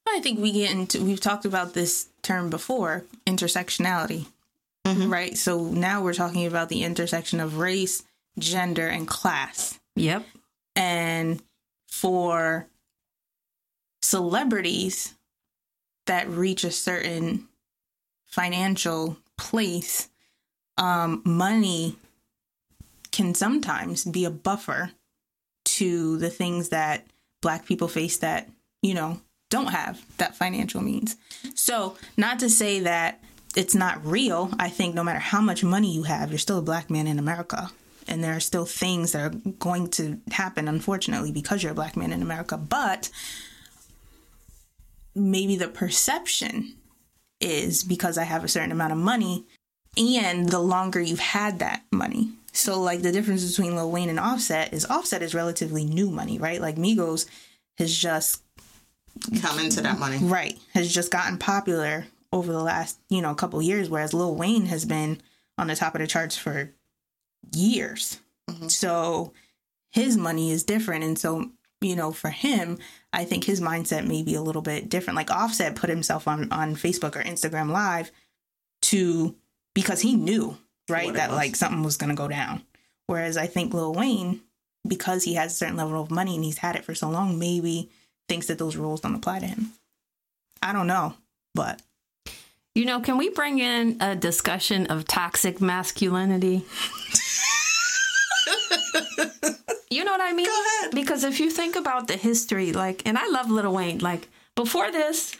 I 0.09 0.19
think 0.21 0.39
we 0.39 0.51
get 0.51 0.71
into, 0.71 1.03
we've 1.03 1.19
talked 1.19 1.45
about 1.45 1.73
this 1.73 2.07
term 2.21 2.49
before 2.49 3.03
intersectionality, 3.25 4.25
Mhm. 4.85 5.11
right? 5.11 5.37
So 5.37 5.65
now 5.65 6.01
we're 6.01 6.13
talking 6.13 6.45
about 6.45 6.69
the 6.69 6.83
intersection 6.83 7.39
of 7.41 7.57
race, 7.57 8.03
gender, 8.39 8.87
and 8.87 9.07
class. 9.07 9.79
Yep. 9.95 10.25
and 10.75 11.41
for 11.87 12.67
celebrities 14.03 15.15
that 16.05 16.29
reach 16.29 16.63
a 16.63 16.71
certain 16.71 17.47
financial 18.25 19.17
place 19.37 20.09
um, 20.77 21.21
money 21.25 21.95
can 23.11 23.33
sometimes 23.33 24.05
be 24.05 24.25
a 24.25 24.29
buffer 24.29 24.91
to 25.65 26.17
the 26.17 26.29
things 26.29 26.69
that 26.69 27.05
black 27.41 27.65
people 27.65 27.87
face 27.87 28.17
that 28.17 28.49
you 28.81 28.93
know 28.93 29.19
don't 29.49 29.67
have 29.67 30.03
that 30.17 30.35
financial 30.35 30.81
means. 30.81 31.15
So 31.55 31.95
not 32.17 32.39
to 32.39 32.49
say 32.49 32.81
that 32.81 33.23
it's 33.55 33.73
not 33.73 34.05
real 34.05 34.51
i 34.59 34.69
think 34.69 34.93
no 34.93 35.03
matter 35.03 35.19
how 35.19 35.41
much 35.41 35.63
money 35.63 35.91
you 35.91 36.03
have 36.03 36.29
you're 36.29 36.37
still 36.37 36.59
a 36.59 36.61
black 36.61 36.89
man 36.89 37.07
in 37.07 37.17
america. 37.19 37.71
And 38.09 38.23
there 38.23 38.33
are 38.33 38.39
still 38.39 38.65
things 38.65 39.11
that 39.11 39.21
are 39.21 39.51
going 39.59 39.89
to 39.91 40.21
happen 40.31 40.67
unfortunately 40.67 41.31
because 41.31 41.61
you're 41.61 41.73
a 41.73 41.75
black 41.75 41.97
man 41.97 42.13
in 42.13 42.21
america. 42.21 42.57
But 42.57 43.09
maybe 45.13 45.57
the 45.57 45.67
perception 45.67 46.75
is 47.39 47.83
because 47.83 48.17
i 48.17 48.23
have 48.23 48.43
a 48.43 48.47
certain 48.47 48.71
amount 48.71 48.91
of 48.91 48.97
money 48.97 49.45
and 49.97 50.49
the 50.49 50.59
longer 50.59 51.01
you've 51.01 51.19
had 51.19 51.59
that 51.59 51.83
money. 51.91 52.29
So 52.51 52.79
like 52.81 53.01
the 53.01 53.11
difference 53.11 53.47
between 53.49 53.75
lil 53.75 53.91
wayne 53.91 54.09
and 54.09 54.19
offset 54.19 54.73
is 54.73 54.85
offset 54.85 55.21
is 55.23 55.33
relatively 55.35 55.85
new 55.85 56.09
money 56.09 56.37
right? 56.39 56.61
Like 56.61 56.75
migos 56.75 57.25
has 57.77 57.95
just 57.95 58.43
Come 59.41 59.59
into 59.59 59.81
that 59.81 59.97
money. 59.97 60.19
right. 60.21 60.57
Has 60.73 60.93
just 60.93 61.11
gotten 61.11 61.37
popular 61.39 62.05
over 62.31 62.51
the 62.51 62.61
last 62.61 62.99
you 63.09 63.21
know 63.21 63.33
couple 63.33 63.61
years 63.61 63.89
whereas 63.89 64.13
lil 64.13 64.35
wayne 64.35 64.67
has 64.67 64.85
been 64.85 65.21
on 65.57 65.67
the 65.67 65.75
top 65.75 65.95
of 65.95 66.01
the 66.01 66.07
charts 66.07 66.37
for 66.37 66.71
years. 67.55 68.19
Mm-hmm. 68.49 68.67
So 68.67 69.33
his 69.91 70.17
money 70.17 70.51
is 70.51 70.63
different. 70.63 71.03
And 71.03 71.17
so 71.17 71.51
you 71.81 71.95
know 71.95 72.11
for 72.11 72.29
him 72.29 72.77
i 73.13 73.23
think 73.23 73.43
his 73.43 73.61
mindset 73.61 74.05
may 74.07 74.23
be 74.23 74.35
a 74.35 74.41
little 74.41 74.61
bit 74.61 74.89
different 74.89 75.15
like 75.17 75.31
offset 75.31 75.75
put 75.75 75.89
himself 75.89 76.27
on 76.27 76.51
on 76.51 76.75
facebook 76.75 77.15
or 77.15 77.23
instagram 77.23 77.71
live 77.71 78.11
to 78.81 79.35
because 79.73 80.01
he 80.01 80.15
knew 80.15 80.57
right 80.89 81.05
What 81.07 81.15
that 81.15 81.29
was. 81.29 81.37
like 81.37 81.55
something 81.55 81.83
was 81.83 81.97
going 81.97 82.09
to 82.09 82.15
go 82.15 82.27
down 82.27 82.61
whereas 83.07 83.37
i 83.37 83.47
think 83.47 83.73
lil 83.73 83.93
wayne 83.93 84.41
because 84.87 85.23
he 85.23 85.33
has 85.35 85.51
a 85.51 85.55
certain 85.55 85.75
level 85.77 86.01
of 86.01 86.11
money 86.11 86.35
and 86.35 86.43
he's 86.43 86.57
had 86.59 86.75
it 86.75 86.85
for 86.85 86.95
so 86.95 87.09
long 87.09 87.37
maybe 87.39 87.89
thinks 88.29 88.47
that 88.47 88.57
those 88.57 88.75
rules 88.77 89.01
don't 89.01 89.15
apply 89.15 89.39
to 89.39 89.45
him 89.47 89.71
i 90.61 90.71
don't 90.73 90.87
know 90.87 91.13
but 91.55 91.81
You 92.75 92.85
know, 92.85 92.99
can 93.01 93.17
we 93.17 93.29
bring 93.29 93.57
in 93.57 93.97
a 93.99 94.15
discussion 94.15 94.85
of 94.93 95.05
toxic 95.07 95.59
masculinity? 95.59 96.61
you 99.89 100.03
know 100.03 100.11
what 100.11 100.21
I 100.21 100.33
mean? 100.33 100.45
Go 100.45 100.65
ahead. 100.81 100.95
Because 100.95 101.23
if 101.23 101.39
you 101.39 101.49
think 101.49 101.75
about 101.75 102.07
the 102.07 102.17
history, 102.17 102.73
like, 102.73 103.01
and 103.05 103.17
I 103.17 103.27
love 103.27 103.49
Little 103.49 103.73
Wayne, 103.73 103.99
like, 103.99 104.29
before 104.55 104.91
this, 104.91 105.35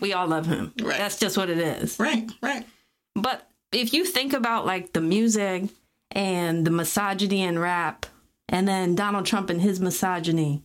we 0.00 0.12
all 0.12 0.26
love 0.26 0.46
him. 0.46 0.72
Right. 0.80 0.98
That's 0.98 1.18
just 1.18 1.36
what 1.36 1.50
it 1.50 1.58
is. 1.58 1.98
Right, 1.98 2.30
right. 2.42 2.66
But 3.14 3.48
if 3.72 3.92
you 3.92 4.04
think 4.04 4.32
about 4.32 4.66
like 4.66 4.92
the 4.92 5.00
music 5.00 5.64
and 6.10 6.66
the 6.66 6.70
misogyny 6.70 7.42
in 7.42 7.58
rap, 7.58 8.06
and 8.48 8.66
then 8.66 8.94
Donald 8.94 9.26
Trump 9.26 9.48
and 9.50 9.60
his 9.60 9.78
misogyny, 9.78 10.62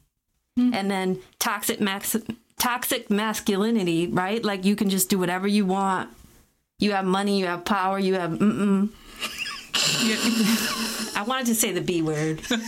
hmm. 0.58 0.74
and 0.74 0.90
then 0.90 1.20
toxic 1.38 1.80
max- 1.80 2.16
toxic 2.58 3.10
masculinity, 3.10 4.08
right? 4.08 4.44
Like 4.44 4.66
you 4.66 4.76
can 4.76 4.90
just 4.90 5.10
do 5.10 5.20
whatever 5.20 5.48
you 5.48 5.66
want. 5.66 6.10
You 6.80 6.92
have 6.92 7.06
money, 7.06 7.40
you 7.40 7.46
have 7.46 7.64
power, 7.64 8.00
you 8.00 8.16
have. 8.16 8.32
Mm-mm. 8.32 8.90
I 11.16 11.24
wanted 11.28 11.48
to 11.48 11.56
say 11.56 11.72
the 11.72 11.82
B 11.82 12.02
word, 12.02 12.42
but 12.50 12.60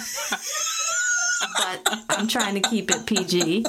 I'm 2.10 2.28
trying 2.28 2.62
to 2.62 2.70
keep 2.70 2.92
it 2.92 3.06
PG. 3.06 3.66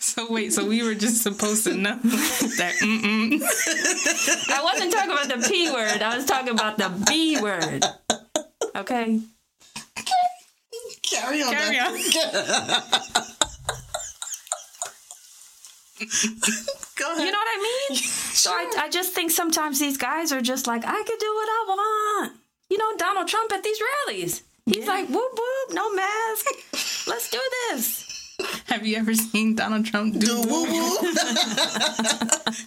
so 0.00 0.30
wait 0.30 0.52
so 0.52 0.66
we 0.66 0.82
were 0.82 0.94
just 0.94 1.22
supposed 1.22 1.64
to 1.64 1.74
know 1.74 1.96
that 2.02 2.74
mm-mm. 2.82 3.40
I 4.50 4.62
wasn't 4.64 4.92
talking 4.92 5.12
about 5.12 5.28
the 5.28 5.48
P 5.48 5.70
word. 5.70 6.02
I 6.02 6.16
was 6.16 6.26
talking 6.26 6.50
about 6.50 6.78
the 6.78 6.90
B 7.06 7.40
word. 7.40 7.84
Okay. 8.74 9.20
Carry 11.02 11.42
on. 11.42 11.52
Carry 11.52 11.78
on. 11.78 11.92
Go 16.96 17.12
ahead. 17.12 17.24
You 17.24 17.32
know 17.32 17.38
what 17.38 17.48
I 17.48 17.86
mean? 17.90 17.98
So 17.98 18.50
I, 18.52 18.72
I 18.78 18.88
just 18.88 19.12
think 19.12 19.30
sometimes 19.30 19.78
these 19.80 19.96
guys 19.96 20.32
are 20.32 20.40
just 20.40 20.66
like, 20.66 20.84
I 20.84 21.02
could 21.02 21.18
do 21.18 21.34
what 21.34 21.48
I 21.48 21.64
want. 21.68 22.32
You 22.70 22.78
know, 22.78 22.96
Donald 22.96 23.28
Trump 23.28 23.52
at 23.52 23.62
these 23.62 23.78
rallies. 24.06 24.42
He's 24.66 24.86
like, 24.86 25.08
whoop 25.08 25.32
whoop, 25.32 25.74
no 25.74 25.94
mask. 25.94 26.46
Let's 27.08 27.30
do 27.30 27.40
this. 27.70 28.04
have 28.66 28.86
you 28.86 28.96
ever 28.96 29.14
seen 29.14 29.56
donald 29.56 29.84
trump 29.84 30.14
do, 30.14 30.20
do 30.20 30.48
woo 30.48 30.62
woo. 30.62 30.98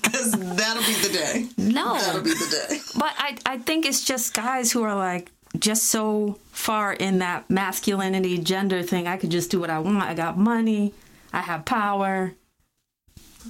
Because 0.02 0.32
that'll 0.32 0.84
be 0.84 0.94
the 0.96 1.10
day. 1.14 1.48
No. 1.58 1.98
That'll 1.98 2.22
be 2.22 2.32
the 2.32 2.68
day. 2.70 2.80
But 2.98 3.14
I, 3.18 3.38
I 3.46 3.58
think 3.60 3.86
it's 3.86 4.04
just 4.04 4.34
guys 4.34 4.72
who 4.72 4.84
are 4.84 4.96
like 4.96 5.32
just 5.58 5.84
so 5.86 6.40
far 6.52 6.94
in 6.94 7.20
that 7.20 7.50
masculinity 7.50 8.38
gender 8.38 8.84
thing. 8.84 9.08
I 9.08 9.18
could 9.18 9.32
just 9.32 9.52
do 9.52 9.60
what 9.60 9.70
I 9.70 9.80
want. 9.80 10.04
I 10.04 10.14
got 10.14 10.38
money. 10.38 10.94
I 11.32 11.42
have 11.42 11.66
power. 11.66 12.34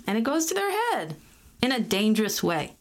And 0.06 0.18
it 0.18 0.24
goes 0.24 0.46
to 0.48 0.54
their 0.54 0.72
head 0.72 1.16
in 1.62 1.72
a 1.72 1.80
dangerous 1.80 2.44
way. 2.44 2.76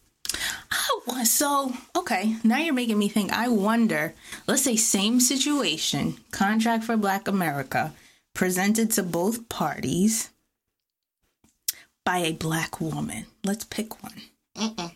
Oh, 0.93 1.25
so 1.25 1.73
okay 1.97 2.37
now 2.43 2.59
you're 2.59 2.75
making 2.75 2.99
me 2.99 3.09
think 3.09 3.33
i 3.33 3.49
wonder 3.49 4.15
let's 4.47 4.63
say 4.63 4.77
same 4.77 5.21
situation 5.21 6.17
contract 6.31 6.85
for 6.85 6.97
black 6.97 7.29
america 7.29 7.93
presented 8.35 8.91
to 8.93 9.03
both 9.03 9.49
parties 9.49 10.31
by 12.05 12.19
a 12.19 12.33
black 12.33 12.81
woman 12.81 13.27
let's 13.45 13.65
pick 13.65 14.03
one 14.03 14.93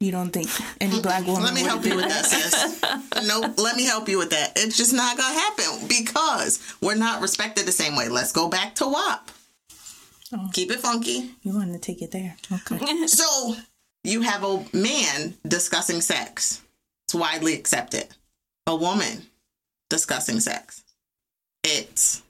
you 0.00 0.10
don't 0.10 0.30
think 0.30 0.48
any 0.80 1.00
black 1.00 1.24
woman 1.26 1.44
Let 1.44 1.54
me 1.54 1.62
help 1.62 1.84
you 1.84 1.94
with 1.94 2.08
that? 2.08 2.26
sis. 2.26 2.82
no, 3.28 3.54
let 3.56 3.76
me 3.76 3.84
help 3.84 4.08
you 4.08 4.18
with 4.18 4.30
that. 4.30 4.52
It's 4.56 4.76
just 4.76 4.92
not 4.92 5.16
gonna 5.16 5.32
happen 5.38 5.86
because 5.86 6.58
we're 6.80 6.96
not 6.96 7.22
respected 7.22 7.66
the 7.66 7.72
same 7.72 7.94
way. 7.94 8.08
Let's 8.08 8.32
go 8.32 8.48
back 8.48 8.74
to 8.76 8.88
WAP. 8.88 9.30
Oh. 10.32 10.50
Keep 10.52 10.72
it 10.72 10.80
funky. 10.80 11.30
you 11.42 11.52
wanted 11.54 11.74
to 11.74 11.78
take 11.78 12.02
it 12.02 12.10
there 12.10 12.36
okay 12.50 13.06
So 13.06 13.54
you 14.04 14.22
have 14.22 14.44
a 14.44 14.64
man 14.72 15.34
discussing 15.46 16.00
sex. 16.00 16.62
It's 17.06 17.14
widely 17.14 17.54
accepted. 17.54 18.08
A 18.66 18.74
woman 18.76 19.22
discussing 19.90 20.40
sex. 20.40 20.82
It's 21.64 22.22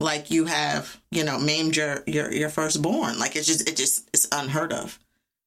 like 0.00 0.30
you 0.30 0.46
have, 0.46 0.98
you 1.10 1.24
know, 1.24 1.38
maimed 1.38 1.76
your 1.76 2.02
your 2.06 2.32
your 2.32 2.48
firstborn. 2.48 3.18
Like 3.18 3.36
it's 3.36 3.46
just 3.46 3.68
it 3.68 3.76
just 3.76 4.08
it's 4.12 4.28
unheard 4.32 4.72
of. 4.72 4.98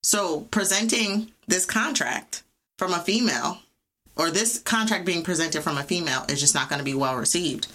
So 0.03 0.41
presenting 0.51 1.31
this 1.47 1.65
contract 1.65 2.43
from 2.77 2.93
a 2.93 2.99
female 2.99 3.59
or 4.15 4.29
this 4.29 4.59
contract 4.59 5.05
being 5.05 5.23
presented 5.23 5.63
from 5.63 5.77
a 5.77 5.83
female 5.83 6.25
is 6.29 6.39
just 6.39 6.53
not 6.55 6.69
going 6.69 6.79
to 6.79 6.85
be 6.85 6.93
well 6.93 7.15
received. 7.15 7.67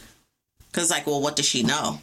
Cuz 0.72 0.90
like, 0.90 1.06
well, 1.06 1.20
what 1.20 1.36
does 1.36 1.46
she 1.46 1.62
know? 1.62 2.00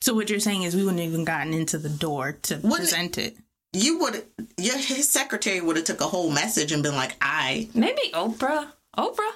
so 0.00 0.14
what 0.14 0.28
you're 0.28 0.40
saying 0.40 0.64
is 0.64 0.74
we 0.74 0.82
wouldn't 0.84 1.00
even 1.00 1.24
gotten 1.24 1.54
into 1.54 1.78
the 1.78 1.88
door 1.88 2.32
to 2.42 2.56
Wouldn't- 2.56 2.74
present 2.74 3.18
it 3.18 3.36
You 3.72 3.98
would 4.00 4.24
your 4.58 4.76
his 4.76 5.08
secretary 5.08 5.60
would 5.60 5.76
have 5.76 5.84
took 5.86 6.00
a 6.00 6.06
whole 6.06 6.30
message 6.30 6.72
and 6.72 6.82
been 6.82 6.94
like, 6.94 7.16
"I 7.20 7.68
Maybe 7.74 8.02
Oprah. 8.12 8.68
Oprah? 8.96 9.32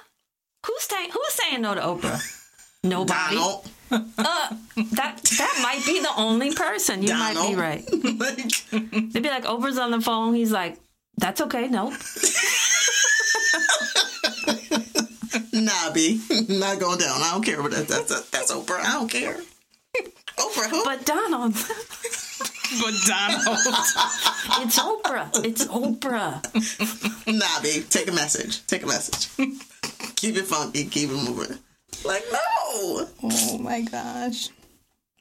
Who's 0.65 0.83
saying 0.83 1.09
who's 1.11 1.33
saying 1.33 1.61
no 1.61 1.75
to 1.75 1.81
Oprah? 1.81 2.21
Nobody. 2.83 3.35
Donald 3.35 3.69
uh, 3.91 4.49
That 4.93 5.21
that 5.37 5.59
might 5.61 5.83
be 5.85 5.99
the 5.99 6.11
only 6.17 6.53
person. 6.53 7.03
You 7.03 7.13
might 7.13 7.35
be 7.47 7.55
right. 7.55 7.83
like, 8.19 8.51
They'd 8.71 9.23
be 9.23 9.29
like, 9.29 9.45
Oprah's 9.45 9.77
on 9.77 9.91
the 9.91 10.01
phone. 10.01 10.33
He's 10.33 10.51
like, 10.51 10.77
that's 11.17 11.41
okay. 11.41 11.67
Nope. 11.67 11.93
nah, 15.53 15.91
B, 15.93 16.21
not 16.49 16.79
going 16.79 16.99
down. 16.99 17.21
I 17.21 17.31
don't 17.31 17.43
care 17.43 17.61
what 17.61 17.71
that, 17.71 17.87
that's. 17.87 18.29
That's 18.29 18.51
Oprah. 18.51 18.79
I 18.81 18.93
don't 18.93 19.09
care. 19.09 19.37
Oprah, 20.37 20.69
who? 20.69 20.83
But 20.83 21.05
Donald, 21.05 21.55
But 22.81 22.93
Donald. 23.05 23.45
it's 24.61 24.79
Oprah. 24.79 25.29
It's 25.45 25.65
Oprah. 25.65 26.41
Nah, 27.27 27.61
B, 27.61 27.83
take 27.89 28.07
a 28.07 28.13
message. 28.13 28.65
Take 28.67 28.83
a 28.83 28.87
message. 28.87 29.27
keep 30.15 30.37
it 30.37 30.45
funky. 30.45 30.85
Keep 30.85 31.09
it 31.09 31.13
moving. 31.13 31.57
Like, 32.05 32.23
no, 32.31 32.39
oh 33.23 33.57
my 33.59 33.81
gosh. 33.81 34.49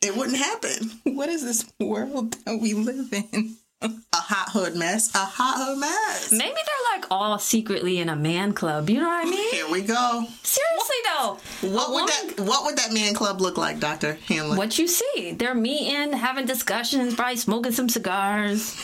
it 0.02 0.16
wouldn't 0.16 0.36
happen. 0.36 0.90
What 1.16 1.28
is 1.28 1.42
this 1.44 1.66
world 1.80 2.36
that 2.44 2.60
we 2.60 2.74
live 2.74 3.12
in? 3.12 3.56
A 3.82 3.90
hot 4.12 4.48
hood 4.52 4.74
mess. 4.74 5.14
A 5.14 5.18
hot 5.18 5.56
hood 5.58 5.78
mess. 5.78 6.32
Maybe 6.32 6.54
they're 6.54 6.98
like 6.98 7.04
all 7.10 7.38
secretly 7.38 7.98
in 7.98 8.08
a 8.08 8.16
man 8.16 8.52
club. 8.54 8.88
You 8.88 9.00
know 9.00 9.06
what 9.08 9.26
I 9.26 9.30
mean? 9.30 9.50
Here 9.52 9.70
we 9.70 9.82
go. 9.82 10.24
Seriously 10.42 10.96
though, 11.04 11.38
What 11.74 11.92
would 11.92 12.08
that 12.08 12.40
What 12.40 12.64
would 12.64 12.76
that 12.78 12.92
man 12.92 13.12
club 13.14 13.40
look 13.40 13.58
like, 13.58 13.78
Doctor 13.78 14.14
Hamlin? 14.28 14.56
What 14.56 14.78
you 14.78 14.88
see? 14.88 15.32
They're 15.38 15.54
meeting, 15.54 16.12
having 16.14 16.46
discussions, 16.46 17.14
probably 17.14 17.36
smoking 17.36 17.72
some 17.72 17.88
cigars, 17.88 18.74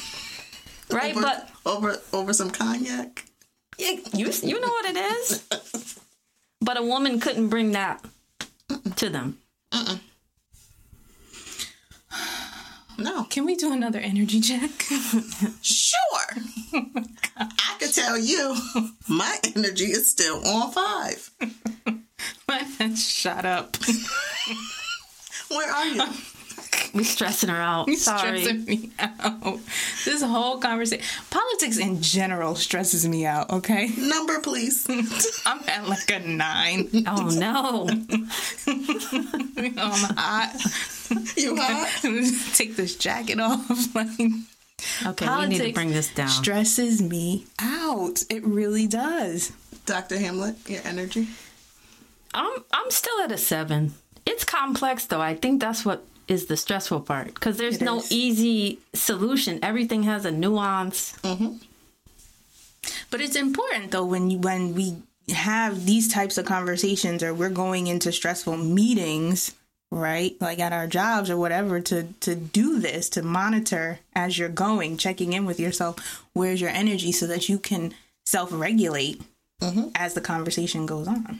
right? 0.91 1.13
over, 1.17 1.23
But 1.23 1.49
over 1.65 1.97
over 2.13 2.33
some 2.35 2.51
cognac. 2.51 3.25
you 3.79 4.03
you 4.13 4.61
know 4.61 4.69
what 4.69 4.85
it 4.87 4.97
is. 4.97 5.99
But 6.65 6.79
a 6.79 6.83
woman 6.83 7.19
couldn't 7.19 7.49
bring 7.49 7.73
that 7.73 8.05
to 8.97 9.09
them. 9.11 9.39
No, 13.03 13.25
Can 13.25 13.45
we 13.45 13.55
do 13.57 13.73
another 13.73 13.99
energy 13.99 14.41
check? 14.41 14.71
sure. 15.63 16.29
I 17.37 17.77
could 17.79 17.93
tell 17.93 18.17
you, 18.19 18.57
my 19.09 19.39
energy 19.57 19.87
is 19.87 20.11
still 20.11 20.45
on 20.47 20.71
five. 20.73 21.31
Mine 22.49 22.97
shut 22.97 23.45
up. 23.45 23.77
Where 25.49 25.71
are 25.71 25.87
you? 25.87 26.03
We 26.95 27.05
stressing 27.05 27.49
her 27.49 27.57
out. 27.57 27.89
Sorry. 27.91 28.43
Stressing 28.43 28.65
me 28.67 28.91
out. 28.99 29.59
This 30.05 30.23
whole 30.23 30.59
conversation, 30.59 31.05
politics 31.31 31.79
in 31.79 32.03
general 32.03 32.55
stresses 32.55 33.09
me 33.09 33.25
out. 33.25 33.51
Okay, 33.51 33.89
Number, 33.97 34.41
please. 34.41 34.87
I'm 35.47 35.61
at 35.69 35.89
like 35.89 36.11
a 36.11 36.19
nine. 36.21 36.91
Oh 37.07 37.29
no. 37.29 37.89
I'm 38.67 40.15
hot. 40.17 40.55
You 41.43 41.57
hot? 41.61 41.89
Take 42.55 42.77
this 42.77 42.97
jacket 42.97 43.41
off. 43.41 43.95
Like, 43.95 44.09
Okay, 45.07 45.29
we 45.39 45.47
need 45.47 45.59
to 45.63 45.73
bring 45.73 45.91
this 45.93 46.13
down. 46.13 46.29
stresses 46.29 47.01
me 47.01 47.47
out. 47.61 48.25
It 48.29 48.45
really 48.45 48.89
does. 48.89 49.53
Dr. 49.87 50.19
Hamlet, 50.19 50.57
your 50.69 50.81
energy. 50.85 51.29
I'm 52.35 52.65
I'm 52.73 52.91
still 52.91 53.21
at 53.21 53.31
a 53.31 53.39
seven. 53.39 53.95
It's 54.27 54.43
complex 54.45 55.05
though. 55.07 55.21
I 55.21 55.35
think 55.37 55.61
that's 55.61 55.85
what 55.85 56.05
is 56.27 56.47
the 56.47 56.57
stressful 56.57 57.01
part 57.03 57.35
because 57.35 57.59
there's 57.59 57.77
It 57.77 57.83
no 57.85 57.99
is. 57.99 58.11
easy 58.11 58.79
solution. 58.95 59.61
Everything 59.63 60.03
has 60.05 60.25
a 60.25 60.33
nuance. 60.33 61.13
Mm-hmm. 61.23 61.59
But 63.11 63.21
it's 63.21 63.37
important 63.37 63.91
though 63.93 64.05
when 64.07 64.31
you, 64.31 64.39
when 64.39 64.75
we 64.75 64.97
have 65.33 65.87
these 65.87 66.13
types 66.13 66.39
of 66.39 66.45
conversations 66.47 67.23
or 67.23 67.33
we're 67.35 67.51
going 67.51 67.87
into 67.87 68.11
stressful 68.11 68.57
meetings, 68.57 69.55
right? 69.93 70.35
Like 70.41 70.59
at 70.59 70.73
our 70.73 70.87
jobs 70.87 71.31
or 71.31 71.37
whatever 71.37 71.81
to 71.81 72.05
to 72.21 72.35
do 72.35 72.79
this, 72.81 73.09
to 73.11 73.23
monitor 73.23 74.01
as 74.15 74.39
you're 74.39 74.49
going, 74.49 74.97
checking 74.97 75.35
in 75.35 75.45
with 75.45 75.61
yourself, 75.61 76.25
where's 76.33 76.61
your 76.61 76.71
energy 76.71 77.13
so 77.13 77.27
that 77.27 77.49
you 77.49 77.59
can 77.59 77.95
self-regulate 78.25 79.21
as 79.95 80.15
the 80.15 80.21
conversation 80.21 80.87
goes 80.87 81.07
on. 81.07 81.39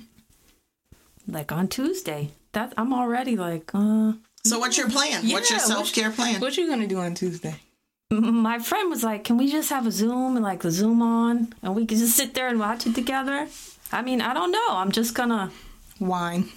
Like 1.27 1.51
on 1.51 1.67
Tuesday, 1.69 2.31
that 2.53 2.73
I'm 2.77 2.93
already 2.93 3.37
like, 3.37 3.71
uh. 3.75 4.13
So, 4.45 4.59
what's 4.59 4.77
your 4.77 4.91
plan? 4.91 5.29
what's 5.31 5.51
your 5.51 5.59
self 5.59 5.93
care 5.93 6.11
plan? 6.11 6.41
What 6.41 6.57
you 6.57 6.67
going 6.67 6.81
to 6.81 6.87
do 6.87 6.99
on 6.99 7.15
Tuesday? 7.15 7.55
My 8.11 8.59
friend 8.59 8.91
was 8.91 9.03
like, 9.03 9.25
"Can 9.25 9.39
we 9.39 9.51
just 9.51 9.71
have 9.71 9.87
a 9.87 9.91
Zoom 9.93 10.37
and 10.37 10.45
like 10.45 10.61
the 10.61 10.71
Zoom 10.71 11.01
on, 11.01 11.55
and 11.63 11.75
we 11.75 11.87
can 11.87 11.97
just 11.97 12.17
sit 12.17 12.35
there 12.35 12.49
and 12.49 12.59
watch 12.59 12.87
it 12.87 12.95
together?" 12.95 13.49
I 13.93 14.03
mean, 14.03 14.21
I 14.21 14.35
don't 14.35 14.53
know. 14.53 14.69
I'm 14.71 14.93
just 14.93 15.15
gonna. 15.15 15.51
Wine. 16.01 16.51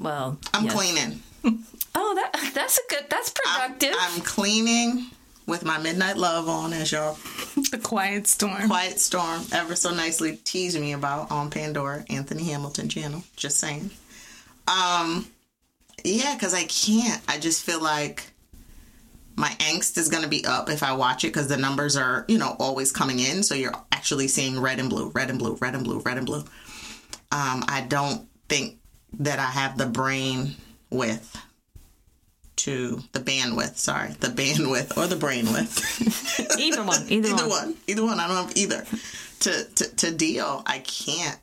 Well, 0.00 0.38
I'm 0.54 0.64
yes. 0.64 0.74
cleaning. 0.74 1.22
Oh, 1.94 2.14
that 2.14 2.52
that's 2.54 2.78
a 2.78 2.82
good. 2.88 3.04
That's 3.10 3.34
I'm, 3.46 3.72
productive. 3.72 3.96
I'm 4.00 4.20
cleaning 4.22 5.06
with 5.46 5.64
my 5.64 5.78
midnight 5.78 6.16
love 6.16 6.48
on, 6.48 6.72
as 6.72 6.92
y'all 6.92 7.18
The 7.70 7.80
quiet 7.82 8.26
storm. 8.26 8.68
Quiet 8.68 8.98
Storm 9.00 9.42
ever 9.52 9.74
so 9.76 9.92
nicely 9.92 10.36
teased 10.44 10.80
me 10.80 10.92
about 10.92 11.30
on 11.30 11.50
Pandora, 11.50 12.04
Anthony 12.08 12.44
Hamilton 12.44 12.88
channel. 12.88 13.22
Just 13.36 13.58
saying. 13.58 13.90
Um, 14.68 15.26
yeah, 16.04 16.34
because 16.34 16.54
I 16.54 16.64
can't. 16.64 17.20
I 17.28 17.38
just 17.38 17.64
feel 17.64 17.82
like 17.82 18.30
my 19.36 19.50
angst 19.58 19.98
is 19.98 20.08
going 20.08 20.22
to 20.22 20.28
be 20.28 20.44
up 20.46 20.70
if 20.70 20.82
I 20.82 20.92
watch 20.92 21.24
it 21.24 21.28
because 21.28 21.48
the 21.48 21.56
numbers 21.56 21.96
are, 21.96 22.24
you 22.28 22.38
know, 22.38 22.56
always 22.58 22.92
coming 22.92 23.18
in. 23.18 23.42
So 23.42 23.54
you're 23.54 23.74
actually 23.92 24.28
seeing 24.28 24.60
red 24.60 24.78
and 24.78 24.88
blue, 24.88 25.10
red 25.10 25.30
and 25.30 25.38
blue, 25.38 25.56
red 25.60 25.74
and 25.74 25.84
blue, 25.84 26.00
red 26.00 26.16
and 26.16 26.26
blue. 26.26 26.44
Um, 27.32 27.64
I 27.68 27.84
don't 27.88 28.28
think 28.48 28.79
that 29.18 29.38
I 29.38 29.46
have 29.46 29.76
the 29.76 29.86
brain 29.86 30.56
with 30.90 31.36
to 32.56 33.02
the 33.12 33.20
bandwidth, 33.20 33.78
sorry, 33.78 34.12
the 34.20 34.28
bandwidth 34.28 34.96
or 34.98 35.06
the 35.06 35.16
brain 35.16 35.46
width. 35.46 36.58
either 36.58 36.82
one. 36.84 37.02
Either, 37.08 37.28
either 37.30 37.48
one. 37.48 37.48
one. 37.48 37.76
Either 37.86 38.04
one. 38.04 38.20
I 38.20 38.28
don't 38.28 38.36
have 38.36 38.56
either. 38.56 38.84
To 39.40 39.64
to 39.64 39.96
to 39.96 40.14
deal, 40.14 40.62
I 40.66 40.80
can't 40.80 41.38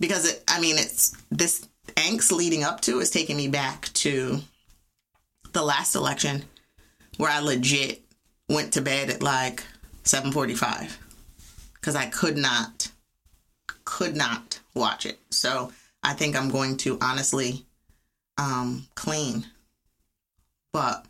because 0.00 0.26
it. 0.26 0.42
I 0.48 0.60
mean, 0.60 0.76
it's 0.78 1.14
this 1.30 1.68
angst 1.96 2.32
leading 2.32 2.64
up 2.64 2.80
to 2.82 3.00
is 3.00 3.10
taking 3.10 3.36
me 3.36 3.48
back 3.48 3.90
to 3.94 4.40
the 5.52 5.62
last 5.62 5.94
election 5.94 6.44
where 7.18 7.30
I 7.30 7.40
legit 7.40 8.02
went 8.48 8.72
to 8.72 8.80
bed 8.80 9.10
at 9.10 9.22
like 9.22 9.62
seven 10.04 10.32
forty 10.32 10.54
five 10.54 10.98
because 11.74 11.94
I 11.96 12.06
could 12.06 12.38
not 12.38 12.90
could 13.84 14.16
not 14.16 14.60
watch 14.74 15.04
it. 15.04 15.18
So 15.30 15.70
I 16.04 16.12
think 16.12 16.36
I'm 16.36 16.50
going 16.50 16.76
to 16.78 16.98
honestly 17.00 17.66
um 18.38 18.86
clean. 18.94 19.46
But 20.72 21.06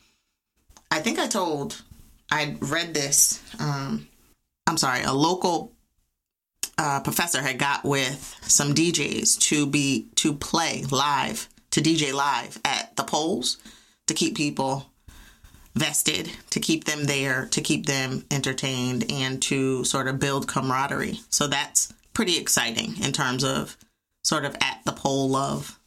I 0.90 1.00
think 1.00 1.18
I 1.18 1.26
told 1.26 1.82
I 2.30 2.56
read 2.60 2.94
this. 2.94 3.42
Um, 3.60 4.08
I'm 4.66 4.76
sorry, 4.76 5.02
a 5.02 5.12
local 5.12 5.72
uh, 6.78 7.00
professor 7.00 7.40
had 7.40 7.58
got 7.58 7.84
with 7.84 8.36
some 8.42 8.74
DJs 8.74 9.38
to 9.40 9.66
be 9.66 10.08
to 10.16 10.34
play 10.34 10.84
live 10.90 11.48
to 11.70 11.80
DJ 11.80 12.12
live 12.12 12.60
at 12.64 12.94
the 12.96 13.02
polls 13.02 13.58
to 14.06 14.14
keep 14.14 14.36
people 14.36 14.86
vested, 15.74 16.30
to 16.50 16.60
keep 16.60 16.84
them 16.84 17.04
there, 17.04 17.46
to 17.46 17.60
keep 17.60 17.86
them 17.86 18.24
entertained, 18.30 19.10
and 19.10 19.42
to 19.42 19.82
sort 19.84 20.06
of 20.06 20.20
build 20.20 20.46
camaraderie. 20.46 21.18
So 21.30 21.48
that's 21.48 21.92
pretty 22.12 22.38
exciting 22.38 23.02
in 23.02 23.12
terms 23.12 23.42
of 23.42 23.76
sort 24.24 24.44
of 24.44 24.56
at 24.60 24.80
the 24.84 24.92
poll 24.92 25.28
love. 25.28 25.78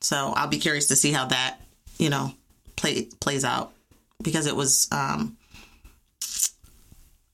So 0.00 0.32
I'll 0.36 0.48
be 0.48 0.58
curious 0.58 0.86
to 0.88 0.96
see 0.96 1.10
how 1.10 1.24
that 1.26 1.58
you 1.98 2.10
know 2.10 2.32
play 2.76 3.08
plays 3.20 3.44
out 3.44 3.72
because 4.22 4.46
it 4.46 4.54
was 4.54 4.88
um 4.92 5.36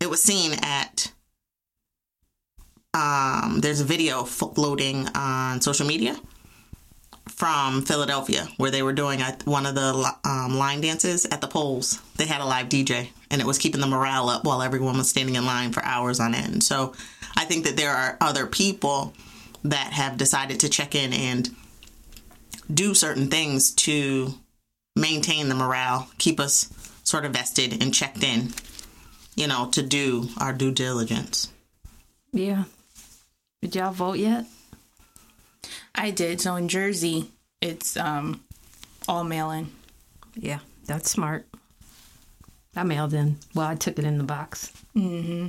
it 0.01 0.09
was 0.09 0.23
seen 0.23 0.53
at 0.63 1.13
um 2.95 3.61
there's 3.61 3.81
a 3.81 3.85
video 3.85 4.25
floating 4.25 5.09
on 5.15 5.61
social 5.61 5.87
media 5.87 6.17
from 7.29 7.83
Philadelphia 7.83 8.49
where 8.57 8.71
they 8.71 8.83
were 8.83 8.93
doing 8.93 9.23
uh, 9.23 9.37
one 9.45 9.65
of 9.65 9.75
the 9.75 10.13
um, 10.25 10.59
line 10.59 10.81
dances 10.81 11.25
at 11.27 11.41
the 11.41 11.47
polls. 11.47 12.01
They 12.17 12.27
had 12.27 12.41
a 12.41 12.45
live 12.45 12.69
DJ 12.69 13.09
and 13.31 13.41
it 13.41 13.47
was 13.47 13.57
keeping 13.57 13.81
the 13.81 13.87
morale 13.87 14.29
up 14.29 14.45
while 14.45 14.61
everyone 14.63 14.99
was 14.99 15.09
standing 15.09 15.37
in 15.37 15.47
line 15.47 15.73
for 15.73 15.83
hours 15.85 16.21
on 16.21 16.35
end. 16.35 16.63
So 16.63 16.93
I 17.37 17.45
think 17.45 17.65
that 17.65 17.77
there 17.77 17.93
are 17.93 18.19
other 18.21 18.47
people 18.47 19.15
that 19.65 19.93
have 19.93 20.17
decided 20.17 20.61
to 20.61 20.69
check 20.69 20.95
in 20.95 21.13
and 21.13 21.51
do 22.73 22.95
certain 22.95 23.29
things 23.29 23.73
to 23.73 24.35
maintain 24.97 25.49
the 25.49 25.55
morale, 25.55 26.09
keep 26.19 26.41
us 26.41 26.69
sort 27.05 27.25
of 27.25 27.33
vested 27.33 27.83
and 27.83 27.93
checked 27.93 28.23
in, 28.23 28.51
you 29.35 29.47
know, 29.47 29.69
to 29.73 29.83
do 29.83 30.29
our 30.39 30.53
due 30.53 30.73
diligence. 30.73 31.53
Yeah. 32.33 32.65
Did 33.63 33.75
y'all 33.75 33.93
vote 33.93 34.19
yet? 34.19 34.47
I 35.95 36.11
did. 36.11 36.41
So 36.41 36.57
in 36.57 36.69
Jersey, 36.69 37.31
it's 37.61 37.97
um 37.97 38.43
all 39.09 39.25
mail 39.25 39.51
in. 39.51 39.71
Yeah, 40.35 40.61
that's 40.87 41.11
smart. 41.11 41.47
I 42.77 42.85
mailed 42.85 43.13
in. 43.13 43.37
Well, 43.55 43.67
I 43.67 43.75
took 43.75 43.99
it 43.99 44.05
in 44.05 44.17
the 44.17 44.25
box. 44.25 44.73
Mm-hmm. 44.97 45.49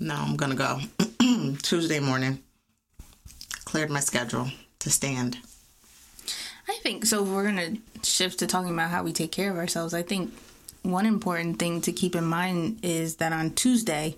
No, 0.00 0.14
I'm 0.14 0.36
gonna 0.36 0.54
go 0.54 0.80
Tuesday 1.62 2.00
morning. 2.00 2.42
Cleared 3.68 3.90
my 3.90 4.00
schedule 4.00 4.50
to 4.78 4.88
stand. 4.88 5.36
I 6.66 6.78
think 6.82 7.04
so. 7.04 7.22
We're 7.22 7.44
gonna 7.44 7.76
shift 8.02 8.38
to 8.38 8.46
talking 8.46 8.72
about 8.72 8.90
how 8.90 9.02
we 9.02 9.12
take 9.12 9.30
care 9.30 9.50
of 9.50 9.58
ourselves, 9.58 9.92
I 9.92 10.00
think 10.00 10.32
one 10.82 11.04
important 11.04 11.58
thing 11.58 11.82
to 11.82 11.92
keep 11.92 12.14
in 12.16 12.24
mind 12.24 12.78
is 12.82 13.16
that 13.16 13.34
on 13.34 13.50
Tuesday, 13.50 14.16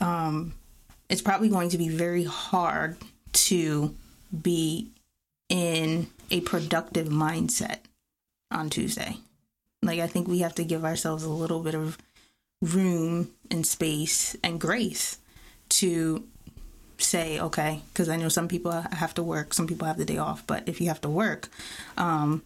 um, 0.00 0.54
it's 1.08 1.20
probably 1.20 1.48
going 1.48 1.70
to 1.70 1.78
be 1.78 1.88
very 1.88 2.22
hard 2.22 2.96
to 3.32 3.92
be 4.40 4.86
in 5.48 6.06
a 6.30 6.40
productive 6.42 7.08
mindset 7.08 7.78
on 8.52 8.70
Tuesday. 8.70 9.16
Like, 9.82 9.98
I 9.98 10.06
think 10.06 10.28
we 10.28 10.38
have 10.40 10.54
to 10.54 10.64
give 10.64 10.84
ourselves 10.84 11.24
a 11.24 11.28
little 11.28 11.60
bit 11.60 11.74
of 11.74 11.98
room 12.62 13.32
and 13.50 13.66
space 13.66 14.36
and 14.44 14.60
grace 14.60 15.18
to 15.70 16.22
say, 16.98 17.38
okay, 17.40 17.80
because 17.92 18.08
I 18.08 18.16
know 18.16 18.28
some 18.28 18.48
people 18.48 18.72
have 18.72 19.14
to 19.14 19.22
work, 19.22 19.54
some 19.54 19.66
people 19.66 19.86
have 19.86 19.98
the 19.98 20.04
day 20.04 20.18
off, 20.18 20.46
but 20.46 20.68
if 20.68 20.80
you 20.80 20.88
have 20.88 21.00
to 21.02 21.08
work, 21.08 21.48
um, 21.96 22.42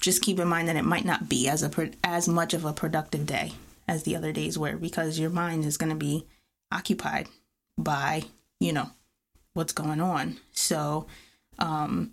just 0.00 0.22
keep 0.22 0.38
in 0.38 0.48
mind 0.48 0.68
that 0.68 0.76
it 0.76 0.84
might 0.84 1.04
not 1.04 1.28
be 1.28 1.48
as 1.48 1.62
a 1.62 1.68
pro- 1.68 1.90
as 2.02 2.28
much 2.28 2.52
of 2.52 2.64
a 2.64 2.72
productive 2.72 3.26
day 3.26 3.52
as 3.88 4.02
the 4.02 4.16
other 4.16 4.32
days 4.32 4.58
were 4.58 4.76
because 4.76 5.18
your 5.18 5.30
mind 5.30 5.64
is 5.64 5.76
going 5.76 5.90
to 5.90 5.96
be 5.96 6.26
occupied 6.70 7.28
by 7.78 8.22
you 8.60 8.72
know 8.72 8.90
what's 9.54 9.72
going 9.72 10.00
on. 10.00 10.36
So 10.52 11.06
um, 11.58 12.12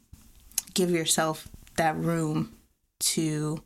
give 0.73 0.89
yourself 0.89 1.47
that 1.77 1.97
room 1.97 2.53
to 2.99 3.61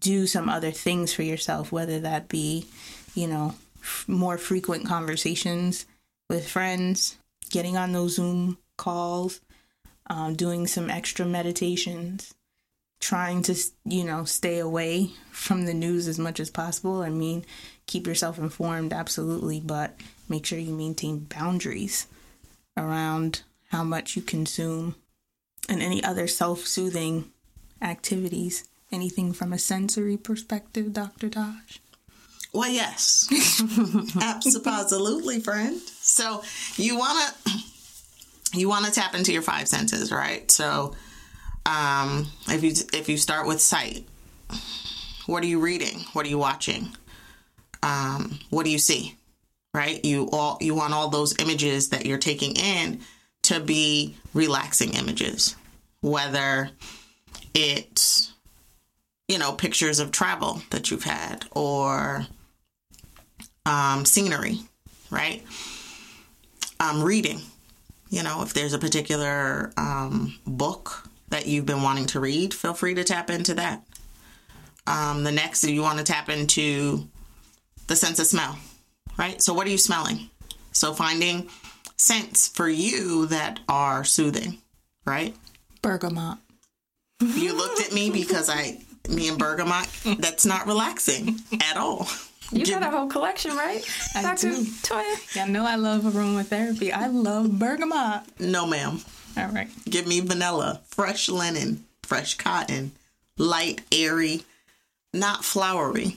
do 0.00 0.26
some 0.26 0.48
other 0.48 0.70
things 0.70 1.12
for 1.12 1.22
yourself, 1.22 1.70
whether 1.70 2.00
that 2.00 2.28
be 2.28 2.66
you 3.14 3.26
know 3.26 3.54
f- 3.82 4.04
more 4.08 4.38
frequent 4.38 4.86
conversations 4.86 5.84
with 6.28 6.48
friends, 6.48 7.16
getting 7.50 7.76
on 7.76 7.92
those 7.92 8.16
Zoom 8.16 8.58
calls, 8.76 9.40
um, 10.08 10.34
doing 10.34 10.66
some 10.66 10.90
extra 10.90 11.24
meditations 11.26 12.34
trying 13.00 13.42
to 13.42 13.54
you 13.84 14.04
know 14.04 14.24
stay 14.24 14.58
away 14.58 15.10
from 15.30 15.64
the 15.64 15.74
news 15.74 16.08
as 16.08 16.18
much 16.18 16.40
as 16.40 16.50
possible. 16.50 17.02
I 17.02 17.10
mean 17.10 17.44
keep 17.86 18.06
yourself 18.06 18.38
informed 18.38 18.92
absolutely 18.92 19.60
but 19.60 19.94
make 20.28 20.44
sure 20.44 20.58
you 20.58 20.74
maintain 20.74 21.20
boundaries 21.20 22.06
around 22.76 23.42
how 23.70 23.84
much 23.84 24.16
you 24.16 24.22
consume 24.22 24.94
and 25.68 25.82
any 25.82 26.02
other 26.02 26.26
self-soothing 26.26 27.30
activities. 27.80 28.68
Anything 28.90 29.34
from 29.34 29.52
a 29.52 29.58
sensory 29.58 30.16
perspective 30.16 30.92
dr 30.92 31.28
tosh 31.28 31.78
Well, 32.52 32.70
yes, 32.70 33.28
absolutely, 34.20 35.40
friend. 35.40 35.78
So 36.00 36.42
you 36.76 36.98
wanna 36.98 37.26
you 38.54 38.68
wanna 38.68 38.90
tap 38.90 39.14
into 39.14 39.32
your 39.32 39.42
five 39.42 39.68
senses, 39.68 40.10
right? 40.10 40.50
So 40.50 40.94
um, 41.66 42.26
if 42.48 42.64
you 42.64 42.72
if 42.92 43.08
you 43.08 43.18
start 43.18 43.46
with 43.46 43.60
sight, 43.60 44.06
what 45.26 45.42
are 45.42 45.46
you 45.46 45.60
reading? 45.60 46.00
What 46.14 46.24
are 46.24 46.30
you 46.30 46.38
watching? 46.38 46.88
Um, 47.82 48.38
what 48.50 48.64
do 48.64 48.70
you 48.70 48.78
see? 48.78 49.16
Right? 49.74 50.02
You 50.04 50.30
all 50.32 50.56
you 50.60 50.74
want 50.74 50.94
all 50.94 51.10
those 51.10 51.38
images 51.38 51.90
that 51.90 52.06
you're 52.06 52.18
taking 52.18 52.56
in 52.56 53.00
to 53.42 53.60
be 53.60 54.16
relaxing 54.32 54.94
images, 54.94 55.54
whether 56.00 56.70
it's 57.52 58.32
you 59.28 59.38
know 59.38 59.52
pictures 59.52 60.00
of 60.00 60.10
travel 60.10 60.62
that 60.70 60.90
you've 60.90 61.04
had 61.04 61.44
or 61.52 62.26
um, 63.68 64.04
scenery, 64.04 64.60
right? 65.10 65.44
Um, 66.80 67.02
reading, 67.02 67.40
you 68.08 68.22
know, 68.22 68.42
if 68.42 68.54
there's 68.54 68.72
a 68.72 68.78
particular 68.78 69.72
um, 69.76 70.34
book 70.46 71.08
that 71.28 71.46
you've 71.46 71.66
been 71.66 71.82
wanting 71.82 72.06
to 72.06 72.20
read, 72.20 72.54
feel 72.54 72.72
free 72.72 72.94
to 72.94 73.04
tap 73.04 73.30
into 73.30 73.54
that. 73.54 73.82
Um, 74.86 75.22
the 75.22 75.32
next, 75.32 75.64
you 75.64 75.82
want 75.82 75.98
to 75.98 76.04
tap 76.04 76.30
into 76.30 77.06
the 77.88 77.96
sense 77.96 78.18
of 78.18 78.26
smell, 78.26 78.58
right? 79.18 79.42
So, 79.42 79.52
what 79.52 79.66
are 79.66 79.70
you 79.70 79.78
smelling? 79.78 80.30
So, 80.72 80.94
finding 80.94 81.50
scents 81.96 82.48
for 82.48 82.68
you 82.68 83.26
that 83.26 83.60
are 83.68 84.04
soothing, 84.04 84.58
right? 85.04 85.36
bergamot 85.82 86.38
You 87.20 87.54
looked 87.54 87.80
at 87.80 87.92
me 87.92 88.10
because 88.10 88.48
I, 88.48 88.78
me 89.08 89.28
and 89.28 89.38
bergamot, 89.38 89.88
that's 90.18 90.46
not 90.46 90.66
relaxing 90.66 91.36
at 91.70 91.76
all. 91.76 92.08
You 92.50 92.64
got 92.64 92.82
a 92.82 92.90
whole 92.90 93.08
collection, 93.08 93.54
right? 93.56 93.84
I 94.14 94.22
Dr. 94.22 94.50
do. 94.50 94.64
Toya? 94.64 95.36
yeah 95.36 95.44
know 95.46 95.64
i 95.66 95.76
love 95.76 96.02
aromatherapy 96.02 96.92
i 96.92 97.06
love 97.06 97.58
bergamot 97.58 98.22
No, 98.40 98.66
ma'am. 98.66 99.00
all 99.36 99.48
right 99.48 99.68
Give 99.84 100.06
me 100.06 100.20
vanilla, 100.20 100.80
fresh 100.88 101.28
linen, 101.28 101.84
fresh 102.02 102.36
cotton, 102.36 102.92
light, 103.36 103.82
airy, 103.92 104.42
not 105.12 105.44
flowery. 105.44 106.16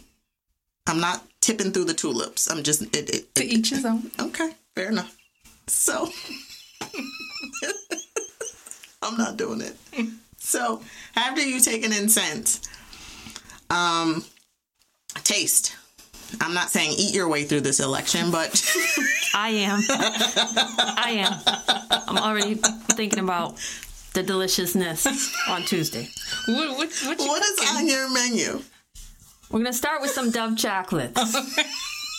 I'm 0.87 0.99
not 0.99 1.23
tipping 1.41 1.71
through 1.71 1.85
the 1.85 1.93
tulips. 1.93 2.49
I'm 2.49 2.63
just 2.63 2.81
it, 2.95 3.09
it, 3.09 3.35
to 3.35 3.43
it- 3.45 3.51
each 3.53 3.69
his 3.71 3.85
own 3.85 4.09
okay, 4.19 4.51
fair 4.75 4.89
enough. 4.89 5.15
So 5.67 6.09
I'm 9.01 9.17
not 9.17 9.37
doing 9.37 9.61
it. 9.61 9.75
So 10.37 10.81
after 11.15 11.41
you 11.41 11.59
take 11.59 11.83
an 11.85 11.93
incense, 11.93 12.61
um, 13.69 14.23
taste. 15.23 15.75
I'm 16.39 16.53
not 16.53 16.69
saying 16.69 16.95
eat 16.97 17.13
your 17.13 17.27
way 17.27 17.43
through 17.43 17.61
this 17.61 17.79
election, 17.79 18.31
but 18.31 18.63
I 19.33 19.49
am. 19.49 19.79
I 19.89 21.11
am. 21.17 22.03
I'm 22.07 22.17
already 22.17 22.55
thinking 22.55 23.19
about 23.19 23.57
the 24.13 24.23
deliciousness 24.23 25.07
on 25.49 25.63
Tuesday. 25.63 26.09
what, 26.47 26.77
what, 26.77 26.89
what, 27.05 27.19
what 27.19 27.43
is 27.43 27.75
on 27.75 27.87
your 27.87 28.11
menu? 28.13 28.61
We're 29.49 29.59
going 29.59 29.65
to 29.65 29.73
start 29.73 30.01
with 30.01 30.11
some 30.11 30.31
Dove 30.31 30.57
chocolates 30.57 31.19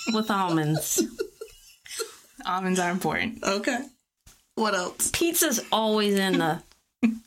with 0.12 0.30
almonds. 0.30 1.02
almonds 2.44 2.78
are 2.78 2.90
important 2.90 3.42
Okay. 3.42 3.78
What 4.54 4.74
else? 4.74 5.10
Pizza's 5.12 5.60
always 5.72 6.14
in 6.18 6.38
the 6.38 6.62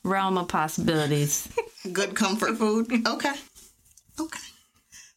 realm 0.04 0.38
of 0.38 0.48
possibilities. 0.48 1.48
Good 1.92 2.16
comfort 2.16 2.58
food. 2.58 2.92
Okay. 2.92 3.34
Okay. 4.20 4.40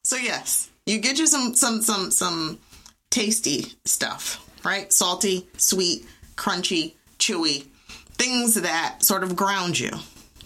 So 0.05 0.17
yes, 0.17 0.71
you 0.89 0.99
get 0.99 1.19
you 1.19 1.27
some 1.27 1.55
some 1.55 1.83
some 1.83 2.11
some 2.11 2.59
tasty 3.11 3.75
stuff, 3.85 4.49
right? 4.65 4.93
Salty, 4.93 5.47
sweet, 5.59 6.07
crunchy, 6.37 6.95
chewy, 7.19 7.67
things 8.17 8.55
that 8.55 9.03
sort 9.03 9.23
of 9.23 9.37
ground 9.37 9.79
you, 9.79 9.91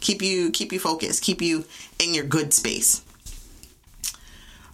keep 0.01 0.21
you 0.21 0.51
keep 0.51 0.73
you 0.73 0.81
focused, 0.81 1.23
keep 1.23 1.41
you 1.41 1.65
in 2.03 2.13
your 2.13 2.25
good 2.25 2.53
space. 2.53 3.05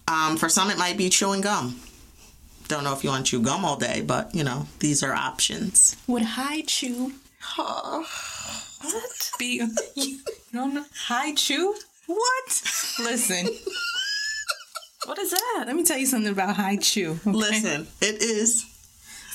Um, 0.09 0.39
for 0.39 0.49
some, 0.49 0.71
it 0.71 0.79
might 0.79 0.97
be 0.97 1.11
chewing 1.11 1.43
gum. 1.43 1.79
Don't 2.69 2.83
know 2.83 2.95
if 2.95 3.05
you 3.05 3.11
want 3.11 3.27
to 3.27 3.31
chew 3.31 3.43
gum 3.43 3.65
all 3.65 3.77
day, 3.77 4.01
but 4.01 4.35
you 4.35 4.45
know 4.45 4.67
these 4.79 5.03
are 5.03 5.13
options. 5.13 5.97
would 6.07 6.23
Hi-Chew 6.23 7.13
What? 8.81 9.31
be 9.39 9.63
you 9.95 10.19
don't 10.51 10.87
Hi-Chew 11.09 11.75
what 12.07 12.63
listen 13.01 13.49
What 15.09 15.19
is 15.19 15.31
that? 15.31 15.65
let 15.67 15.75
me 15.75 15.85
tell 15.85 15.97
you 15.97 16.05
something 16.05 16.31
about 16.31 16.57
Hi-Chew 16.57 17.13
okay? 17.27 17.31
Listen, 17.31 17.87
it 18.03 18.21
is 18.23 18.67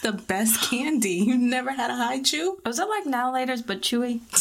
the 0.03 0.11
best 0.11 0.61
candy 0.69 1.15
you 1.15 1.35
never 1.35 1.71
had 1.71 1.89
a 1.89 1.95
Hi-Chew 1.95 2.59
Was 2.63 2.77
it 2.77 2.87
like 2.87 3.07
now 3.07 3.33
laters 3.33 3.65
but 3.65 3.81
chewy? 3.81 4.19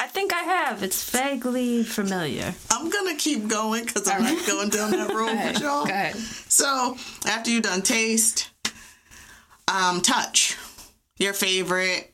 I 0.00 0.06
think 0.08 0.32
I 0.32 0.38
have. 0.38 0.82
It's 0.82 1.10
vaguely 1.10 1.82
familiar. 1.82 2.54
I'm 2.70 2.88
gonna 2.88 3.14
keep 3.16 3.46
going 3.46 3.84
because 3.84 4.08
I'm 4.08 4.22
not 4.22 4.46
going 4.46 4.70
down 4.70 4.92
that 4.92 5.12
road 5.12 5.36
with 5.52 5.60
y'all. 5.60 5.84
go 5.84 5.90
ahead 5.92 6.16
So 6.16 6.96
after 7.26 7.50
you 7.50 7.60
done 7.60 7.82
taste, 7.82 8.48
um, 9.68 10.00
touch 10.00 10.56
your 11.18 11.34
favorite 11.34 12.10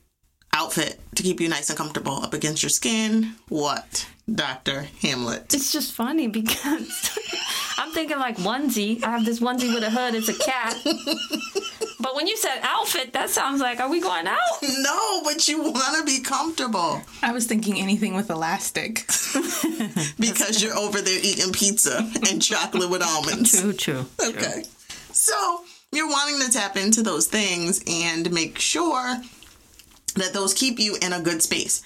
outfit 0.53 0.99
to 1.15 1.23
keep 1.23 1.39
you 1.39 1.49
nice 1.49 1.69
and 1.69 1.77
comfortable 1.77 2.23
up 2.23 2.33
against 2.33 2.63
your 2.63 2.69
skin. 2.69 3.35
What, 3.49 4.07
Doctor 4.33 4.87
Hamlet? 5.01 5.53
It's 5.53 5.71
just 5.71 5.93
funny 5.93 6.27
because 6.27 7.17
I'm 7.77 7.91
thinking 7.91 8.19
like 8.19 8.37
onesie. 8.37 9.03
I 9.03 9.11
have 9.11 9.25
this 9.25 9.39
onesie 9.39 9.73
with 9.73 9.83
a 9.83 9.89
hood. 9.89 10.15
It's 10.15 10.29
a 10.29 10.37
cat. 10.37 10.75
But 12.03 12.15
when 12.17 12.27
you 12.27 12.35
said 12.35 12.59
outfit, 12.63 13.13
that 13.13 13.29
sounds 13.29 13.61
like, 13.61 13.79
are 13.79 13.89
we 13.89 14.01
going 14.01 14.27
out? 14.27 14.37
No, 14.61 15.21
but 15.23 15.47
you 15.47 15.63
want 15.63 15.97
to 15.97 16.03
be 16.03 16.19
comfortable 16.19 17.01
i 17.21 17.31
was 17.31 17.47
thinking 17.47 17.79
anything 17.79 18.13
with 18.13 18.29
elastic 18.29 19.05
because 20.19 20.61
you're 20.61 20.75
over 20.75 20.99
there 20.99 21.19
eating 21.23 21.53
pizza 21.53 22.05
and 22.29 22.41
chocolate 22.41 22.89
with 22.89 23.01
almonds. 23.01 23.59
True, 23.59 23.71
true. 23.71 24.05
Okay. 24.21 24.63
So 25.13 25.63
you're 25.93 26.09
wanting 26.09 26.45
to 26.45 26.51
tap 26.51 26.75
into 26.75 27.03
those 27.03 27.27
things 27.27 27.81
and 27.87 28.29
make 28.33 28.59
sure 28.59 29.15
that 30.15 30.33
those 30.33 30.53
keep 30.53 30.79
you 30.79 30.97
in 31.01 31.13
a 31.13 31.21
good 31.21 31.41
space. 31.41 31.83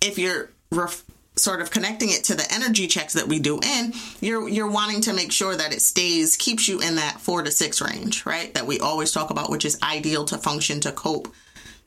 If 0.00 0.18
you're 0.18 0.50
ref- 0.70 1.04
sort 1.36 1.60
of 1.60 1.70
connecting 1.70 2.10
it 2.10 2.24
to 2.24 2.34
the 2.34 2.46
energy 2.52 2.86
checks 2.86 3.14
that 3.14 3.28
we 3.28 3.38
do 3.38 3.60
in, 3.60 3.92
you're 4.20 4.48
you're 4.48 4.70
wanting 4.70 5.00
to 5.02 5.12
make 5.12 5.32
sure 5.32 5.56
that 5.56 5.72
it 5.72 5.80
stays 5.80 6.36
keeps 6.36 6.68
you 6.68 6.80
in 6.80 6.96
that 6.96 7.20
4 7.20 7.42
to 7.42 7.50
6 7.50 7.80
range, 7.82 8.26
right? 8.26 8.52
That 8.54 8.66
we 8.66 8.80
always 8.80 9.12
talk 9.12 9.30
about 9.30 9.50
which 9.50 9.64
is 9.64 9.78
ideal 9.82 10.24
to 10.26 10.38
function 10.38 10.80
to 10.80 10.92
cope 10.92 11.32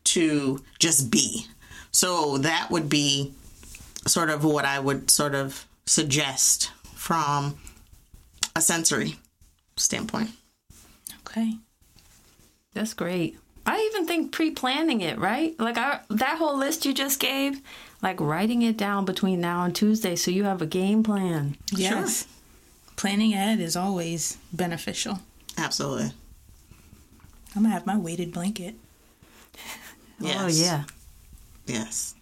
to 0.06 0.63
just 0.80 1.12
be. 1.12 1.45
So 1.91 2.38
that 2.39 2.69
would 2.71 2.89
be 2.89 3.34
sort 4.08 4.30
of 4.30 4.43
what 4.43 4.65
I 4.65 4.80
would 4.80 5.12
sort 5.12 5.36
of 5.36 5.65
suggest 5.86 6.71
from 6.95 7.58
a 8.56 8.62
sensory 8.62 9.17
standpoint. 9.77 10.32
Okay. 11.27 11.58
That's 12.73 12.93
great. 12.93 13.38
I 13.65 13.89
even 13.91 14.06
think 14.08 14.32
pre-planning 14.32 15.02
it, 15.02 15.17
right? 15.19 15.58
Like 15.60 15.78
I, 15.78 16.00
that 16.10 16.38
whole 16.38 16.58
list 16.58 16.86
you 16.86 16.93
just 16.93 17.19
gave, 17.19 17.62
like 18.02 18.19
writing 18.19 18.62
it 18.63 18.78
down 18.78 19.06
between 19.06 19.39
now 19.39 19.63
and 19.63 19.76
Tuesday 19.76 20.15
so 20.15 20.32
you 20.32 20.43
have 20.45 20.62
a 20.62 20.65
game 20.65 21.04
plan. 21.04 21.58
Yes. 21.71 22.28
Planning 22.95 23.34
ahead 23.34 23.60
is 23.60 23.76
always 23.76 24.38
beneficial. 24.52 25.19
Absolutely. 25.58 26.12
I'm 27.56 27.63
gonna 27.63 27.74
have 27.74 27.86
my 27.86 27.97
weighted 27.97 28.32
blanket. 28.34 28.76
Yes. 30.19 30.38
Oh 30.39 30.47
yeah. 30.47 30.84
Yes. 31.65 32.13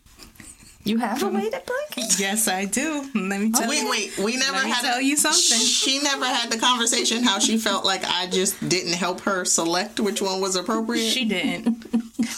You 0.86 0.98
have 0.98 1.22
a 1.22 1.28
weighted 1.28 1.62
blanket? 1.66 2.20
Yes, 2.20 2.48
I 2.48 2.66
do. 2.66 3.02
Let 3.14 3.40
me 3.42 3.52
oh, 3.54 3.60
tell 3.60 3.70
Wait, 3.70 3.82
you. 3.82 3.90
wait. 3.90 4.18
wait. 4.18 4.26
We 4.26 4.38
never 4.38 4.58
Let 4.58 4.68
had 4.68 4.82
tell 4.82 5.02
you 5.02 5.18
something. 5.18 5.60
She 5.66 6.02
never 6.02 6.26
had 6.26 6.50
the 6.52 6.58
conversation 6.58 7.22
how 7.24 7.40
she 7.40 7.58
felt 7.58 7.84
like 7.86 8.04
I 8.06 8.28
just 8.28 8.68
didn't 8.68 8.94
help 8.94 9.22
her 9.22 9.46
select 9.46 10.00
which 10.00 10.22
one 10.22 10.40
was 10.42 10.56
appropriate. 10.56 11.10
She 11.10 11.26
didn't. 11.26 11.86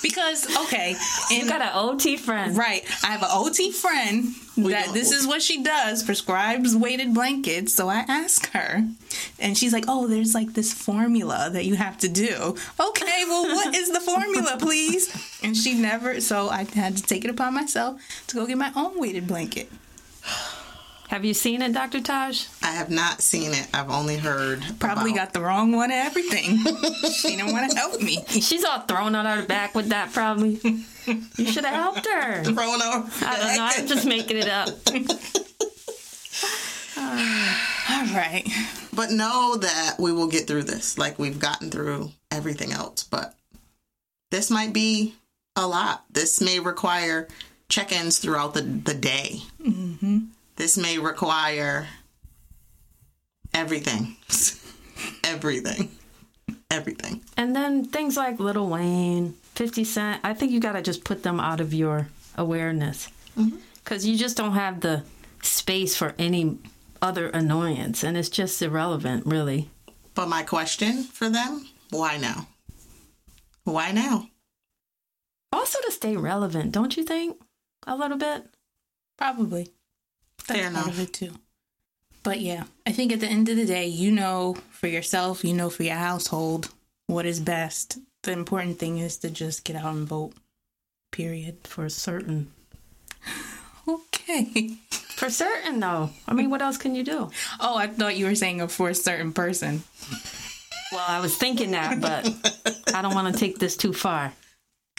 because 0.01 0.45
okay, 0.65 0.95
You 1.29 1.47
got 1.47 1.61
an 1.61 1.71
OT 1.73 2.17
friend. 2.17 2.57
Right. 2.57 2.83
I 3.03 3.07
have 3.07 3.21
an 3.21 3.29
OT 3.31 3.71
friend 3.71 4.33
that 4.57 4.93
this 4.93 5.11
is 5.11 5.25
what 5.25 5.41
she 5.41 5.63
does, 5.63 6.03
prescribes 6.03 6.75
weighted 6.75 7.13
blankets. 7.13 7.73
So 7.73 7.89
I 7.89 8.05
ask 8.07 8.49
her, 8.51 8.85
and 9.39 9.57
she's 9.57 9.73
like, 9.73 9.85
Oh, 9.87 10.07
there's 10.07 10.33
like 10.33 10.53
this 10.53 10.73
formula 10.73 11.49
that 11.51 11.65
you 11.65 11.75
have 11.75 11.97
to 11.99 12.09
do. 12.09 12.55
Okay, 12.79 13.23
well, 13.27 13.55
what 13.55 13.75
is 13.75 13.91
the 13.91 14.01
formula, 14.01 14.57
please? 14.59 15.09
And 15.43 15.55
she 15.55 15.73
never, 15.73 16.21
so 16.21 16.49
I 16.49 16.65
had 16.65 16.97
to 16.97 17.03
take 17.03 17.25
it 17.25 17.31
upon 17.31 17.53
myself 17.53 18.01
to 18.27 18.35
go 18.35 18.45
get 18.45 18.57
my 18.57 18.71
own 18.75 18.99
weighted 18.99 19.27
blanket. 19.27 19.71
Have 21.11 21.25
you 21.25 21.33
seen 21.33 21.61
it, 21.61 21.73
Dr. 21.73 21.99
Taj? 21.99 22.45
I 22.63 22.71
have 22.71 22.89
not 22.89 23.19
seen 23.21 23.51
it. 23.53 23.67
I've 23.73 23.89
only 23.89 24.15
heard. 24.15 24.63
Probably 24.79 25.11
about- 25.11 25.25
got 25.25 25.33
the 25.33 25.41
wrong 25.41 25.73
one 25.73 25.91
and 25.91 26.07
everything. 26.07 26.57
she 27.11 27.35
didn't 27.35 27.51
want 27.51 27.69
to 27.69 27.77
help 27.77 28.01
me. 28.01 28.23
She's 28.29 28.63
all 28.63 28.79
thrown 28.79 29.13
on 29.13 29.25
her 29.25 29.45
back 29.45 29.75
with 29.75 29.89
that, 29.89 30.13
probably. 30.13 30.61
You 31.03 31.51
should 31.51 31.65
have 31.65 31.75
helped 31.75 32.07
her. 32.07 32.43
thrown 32.45 32.81
over. 32.81 33.09
I 33.25 33.37
don't 33.37 33.57
know. 33.57 33.69
I'm 33.71 33.87
just 33.87 34.05
making 34.05 34.37
it 34.37 34.47
up. 34.47 34.69
All 36.97 38.15
right. 38.15 38.47
But 38.93 39.11
know 39.11 39.57
that 39.57 39.95
we 39.99 40.13
will 40.13 40.27
get 40.27 40.47
through 40.47 40.63
this. 40.63 40.97
Like 40.97 41.19
we've 41.19 41.39
gotten 41.39 41.69
through 41.69 42.11
everything 42.31 42.71
else. 42.71 43.03
But 43.03 43.35
this 44.29 44.49
might 44.49 44.71
be 44.71 45.15
a 45.57 45.67
lot. 45.67 46.05
This 46.09 46.39
may 46.39 46.61
require 46.61 47.27
check 47.67 47.91
ins 47.91 48.17
throughout 48.19 48.53
the, 48.53 48.61
the 48.61 48.93
day. 48.93 49.41
Mm-hmm. 49.61 50.19
This 50.61 50.77
may 50.77 50.99
require 50.99 51.87
everything. 53.51 54.15
everything. 55.23 55.89
Everything. 56.69 57.23
And 57.35 57.55
then 57.55 57.85
things 57.85 58.15
like 58.15 58.39
Little 58.39 58.69
Wayne, 58.69 59.33
50 59.55 59.83
Cent, 59.83 60.21
I 60.23 60.35
think 60.35 60.51
you 60.51 60.59
got 60.59 60.73
to 60.73 60.83
just 60.83 61.03
put 61.03 61.23
them 61.23 61.39
out 61.39 61.61
of 61.61 61.73
your 61.73 62.09
awareness. 62.37 63.09
Mm-hmm. 63.35 63.57
Because 63.83 64.05
you 64.05 64.15
just 64.15 64.37
don't 64.37 64.53
have 64.53 64.81
the 64.81 65.01
space 65.41 65.95
for 65.95 66.13
any 66.19 66.59
other 67.01 67.29
annoyance. 67.29 68.03
And 68.03 68.15
it's 68.15 68.29
just 68.29 68.61
irrelevant, 68.61 69.25
really. 69.25 69.71
But 70.13 70.29
my 70.29 70.43
question 70.43 71.05
for 71.05 71.27
them 71.27 71.65
why 71.89 72.17
now? 72.17 72.49
Why 73.63 73.91
now? 73.91 74.27
Also, 75.51 75.79
to 75.85 75.91
stay 75.91 76.15
relevant, 76.15 76.71
don't 76.71 76.95
you 76.95 77.03
think? 77.03 77.41
A 77.87 77.95
little 77.95 78.19
bit? 78.19 78.45
Probably. 79.17 79.71
That's 80.47 80.59
Fair 80.59 80.71
part 80.71 80.85
enough. 80.85 80.87
of 80.89 80.99
it 80.99 81.13
too. 81.13 81.31
But 82.23 82.39
yeah, 82.39 82.63
I 82.85 82.91
think 82.91 83.11
at 83.11 83.19
the 83.19 83.27
end 83.27 83.49
of 83.49 83.55
the 83.57 83.65
day, 83.65 83.87
you 83.87 84.11
know 84.11 84.55
for 84.69 84.87
yourself, 84.87 85.43
you 85.43 85.53
know 85.53 85.69
for 85.69 85.83
your 85.83 85.95
household 85.95 86.69
what 87.07 87.25
is 87.25 87.39
best. 87.39 87.97
The 88.23 88.31
important 88.31 88.77
thing 88.79 88.99
is 88.99 89.17
to 89.17 89.29
just 89.31 89.63
get 89.63 89.75
out 89.75 89.93
and 89.95 90.07
vote. 90.07 90.33
Period. 91.11 91.57
For 91.63 91.89
certain. 91.89 92.51
Okay. 93.87 94.75
For 95.15 95.31
certain, 95.31 95.79
though. 95.79 96.11
I 96.27 96.33
mean, 96.33 96.51
what 96.51 96.61
else 96.61 96.77
can 96.77 96.93
you 96.93 97.03
do? 97.03 97.31
Oh, 97.59 97.75
I 97.75 97.87
thought 97.87 98.15
you 98.15 98.27
were 98.27 98.35
saying 98.35 98.65
for 98.67 98.89
a 98.89 98.95
certain 98.95 99.33
person. 99.33 99.83
Well, 100.91 101.03
I 101.05 101.19
was 101.19 101.35
thinking 101.35 101.71
that, 101.71 101.99
but 101.99 102.27
I 102.93 103.01
don't 103.01 103.15
want 103.15 103.33
to 103.33 103.39
take 103.39 103.57
this 103.57 103.75
too 103.75 103.91
far. 103.91 104.33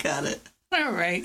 Got 0.03 0.25
it. 0.25 0.41
All 0.73 0.91
right. 0.91 1.25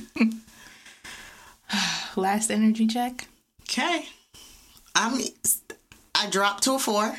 Last 2.16 2.52
energy 2.52 2.86
check. 2.86 3.28
Okay. 3.70 4.06
I'm 4.96 5.22
I 6.16 6.30
dropped 6.30 6.64
to 6.64 6.74
a 6.74 6.80
four. 6.80 7.16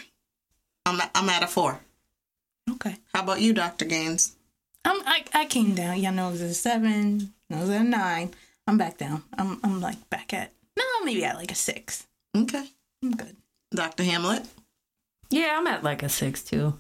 I'm 0.86 1.00
I'm 1.14 1.28
at 1.28 1.42
a 1.42 1.46
four. 1.46 1.80
Okay. 2.70 2.96
How 3.14 3.22
about 3.22 3.40
you, 3.40 3.52
Dr. 3.52 3.84
Gaines? 3.84 4.34
I'm, 4.84 5.00
I 5.06 5.24
I 5.34 5.44
came 5.46 5.74
down. 5.74 6.00
Y'all 6.00 6.12
know 6.12 6.28
it 6.28 6.32
was 6.32 6.42
a 6.42 6.54
seven. 6.54 7.32
No, 7.50 7.58
it 7.58 7.60
was 7.60 7.68
a 7.70 7.82
nine. 7.82 8.34
I'm 8.66 8.78
back 8.78 8.98
down. 8.98 9.22
I'm 9.36 9.60
I'm 9.62 9.80
like 9.80 10.08
back 10.10 10.32
at 10.34 10.52
no, 10.76 10.84
maybe 11.04 11.24
at 11.24 11.36
like 11.36 11.50
a 11.52 11.54
six. 11.54 12.06
Okay. 12.36 12.64
I'm 13.02 13.12
good. 13.16 13.36
Dr. 13.70 14.02
Hamlet? 14.04 14.46
Yeah, 15.30 15.56
I'm 15.58 15.66
at 15.66 15.84
like 15.84 16.02
a 16.02 16.08
six, 16.08 16.42
too. 16.42 16.74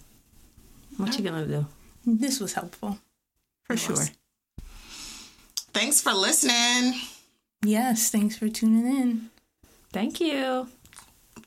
What 0.96 1.16
you 1.18 1.24
gonna 1.24 1.46
do? 1.46 1.66
This 2.06 2.40
was 2.40 2.54
helpful. 2.54 2.98
For 3.64 3.74
It 3.74 3.78
sure. 3.78 3.96
was. 3.96 4.10
Thanks 5.72 6.00
for 6.00 6.12
listening. 6.12 6.94
Yes, 7.62 8.10
thanks 8.10 8.36
for 8.36 8.48
tuning 8.48 8.86
in. 8.86 9.30
Thank 9.98 10.20
you. 10.20 10.68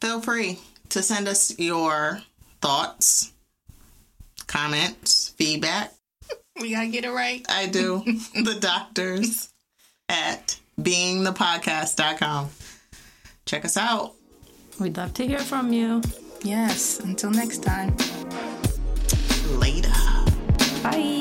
Feel 0.02 0.20
free 0.20 0.60
to 0.90 1.02
send 1.02 1.30
us 1.30 1.58
your 1.58 2.20
thoughts, 2.62 3.32
comments, 4.46 5.30
feedback. 5.38 5.94
We 6.60 6.72
gotta 6.72 6.90
get 6.90 7.06
it 7.06 7.12
right. 7.12 7.46
I 7.48 7.68
do. 7.68 8.04
the 8.36 8.58
doctors 8.60 9.54
at 10.10 10.60
beingthepodcast.com. 10.82 12.50
Check 13.46 13.64
us 13.64 13.78
out. 13.78 14.16
We'd 14.82 14.98
love 14.98 15.14
to 15.14 15.26
hear 15.26 15.40
from 15.40 15.72
you. 15.72 16.02
Yes. 16.44 17.00
Until 17.00 17.32
next 17.32 17.64
time. 17.64 17.96
Later. 19.62 19.94
Bye. 20.84 21.21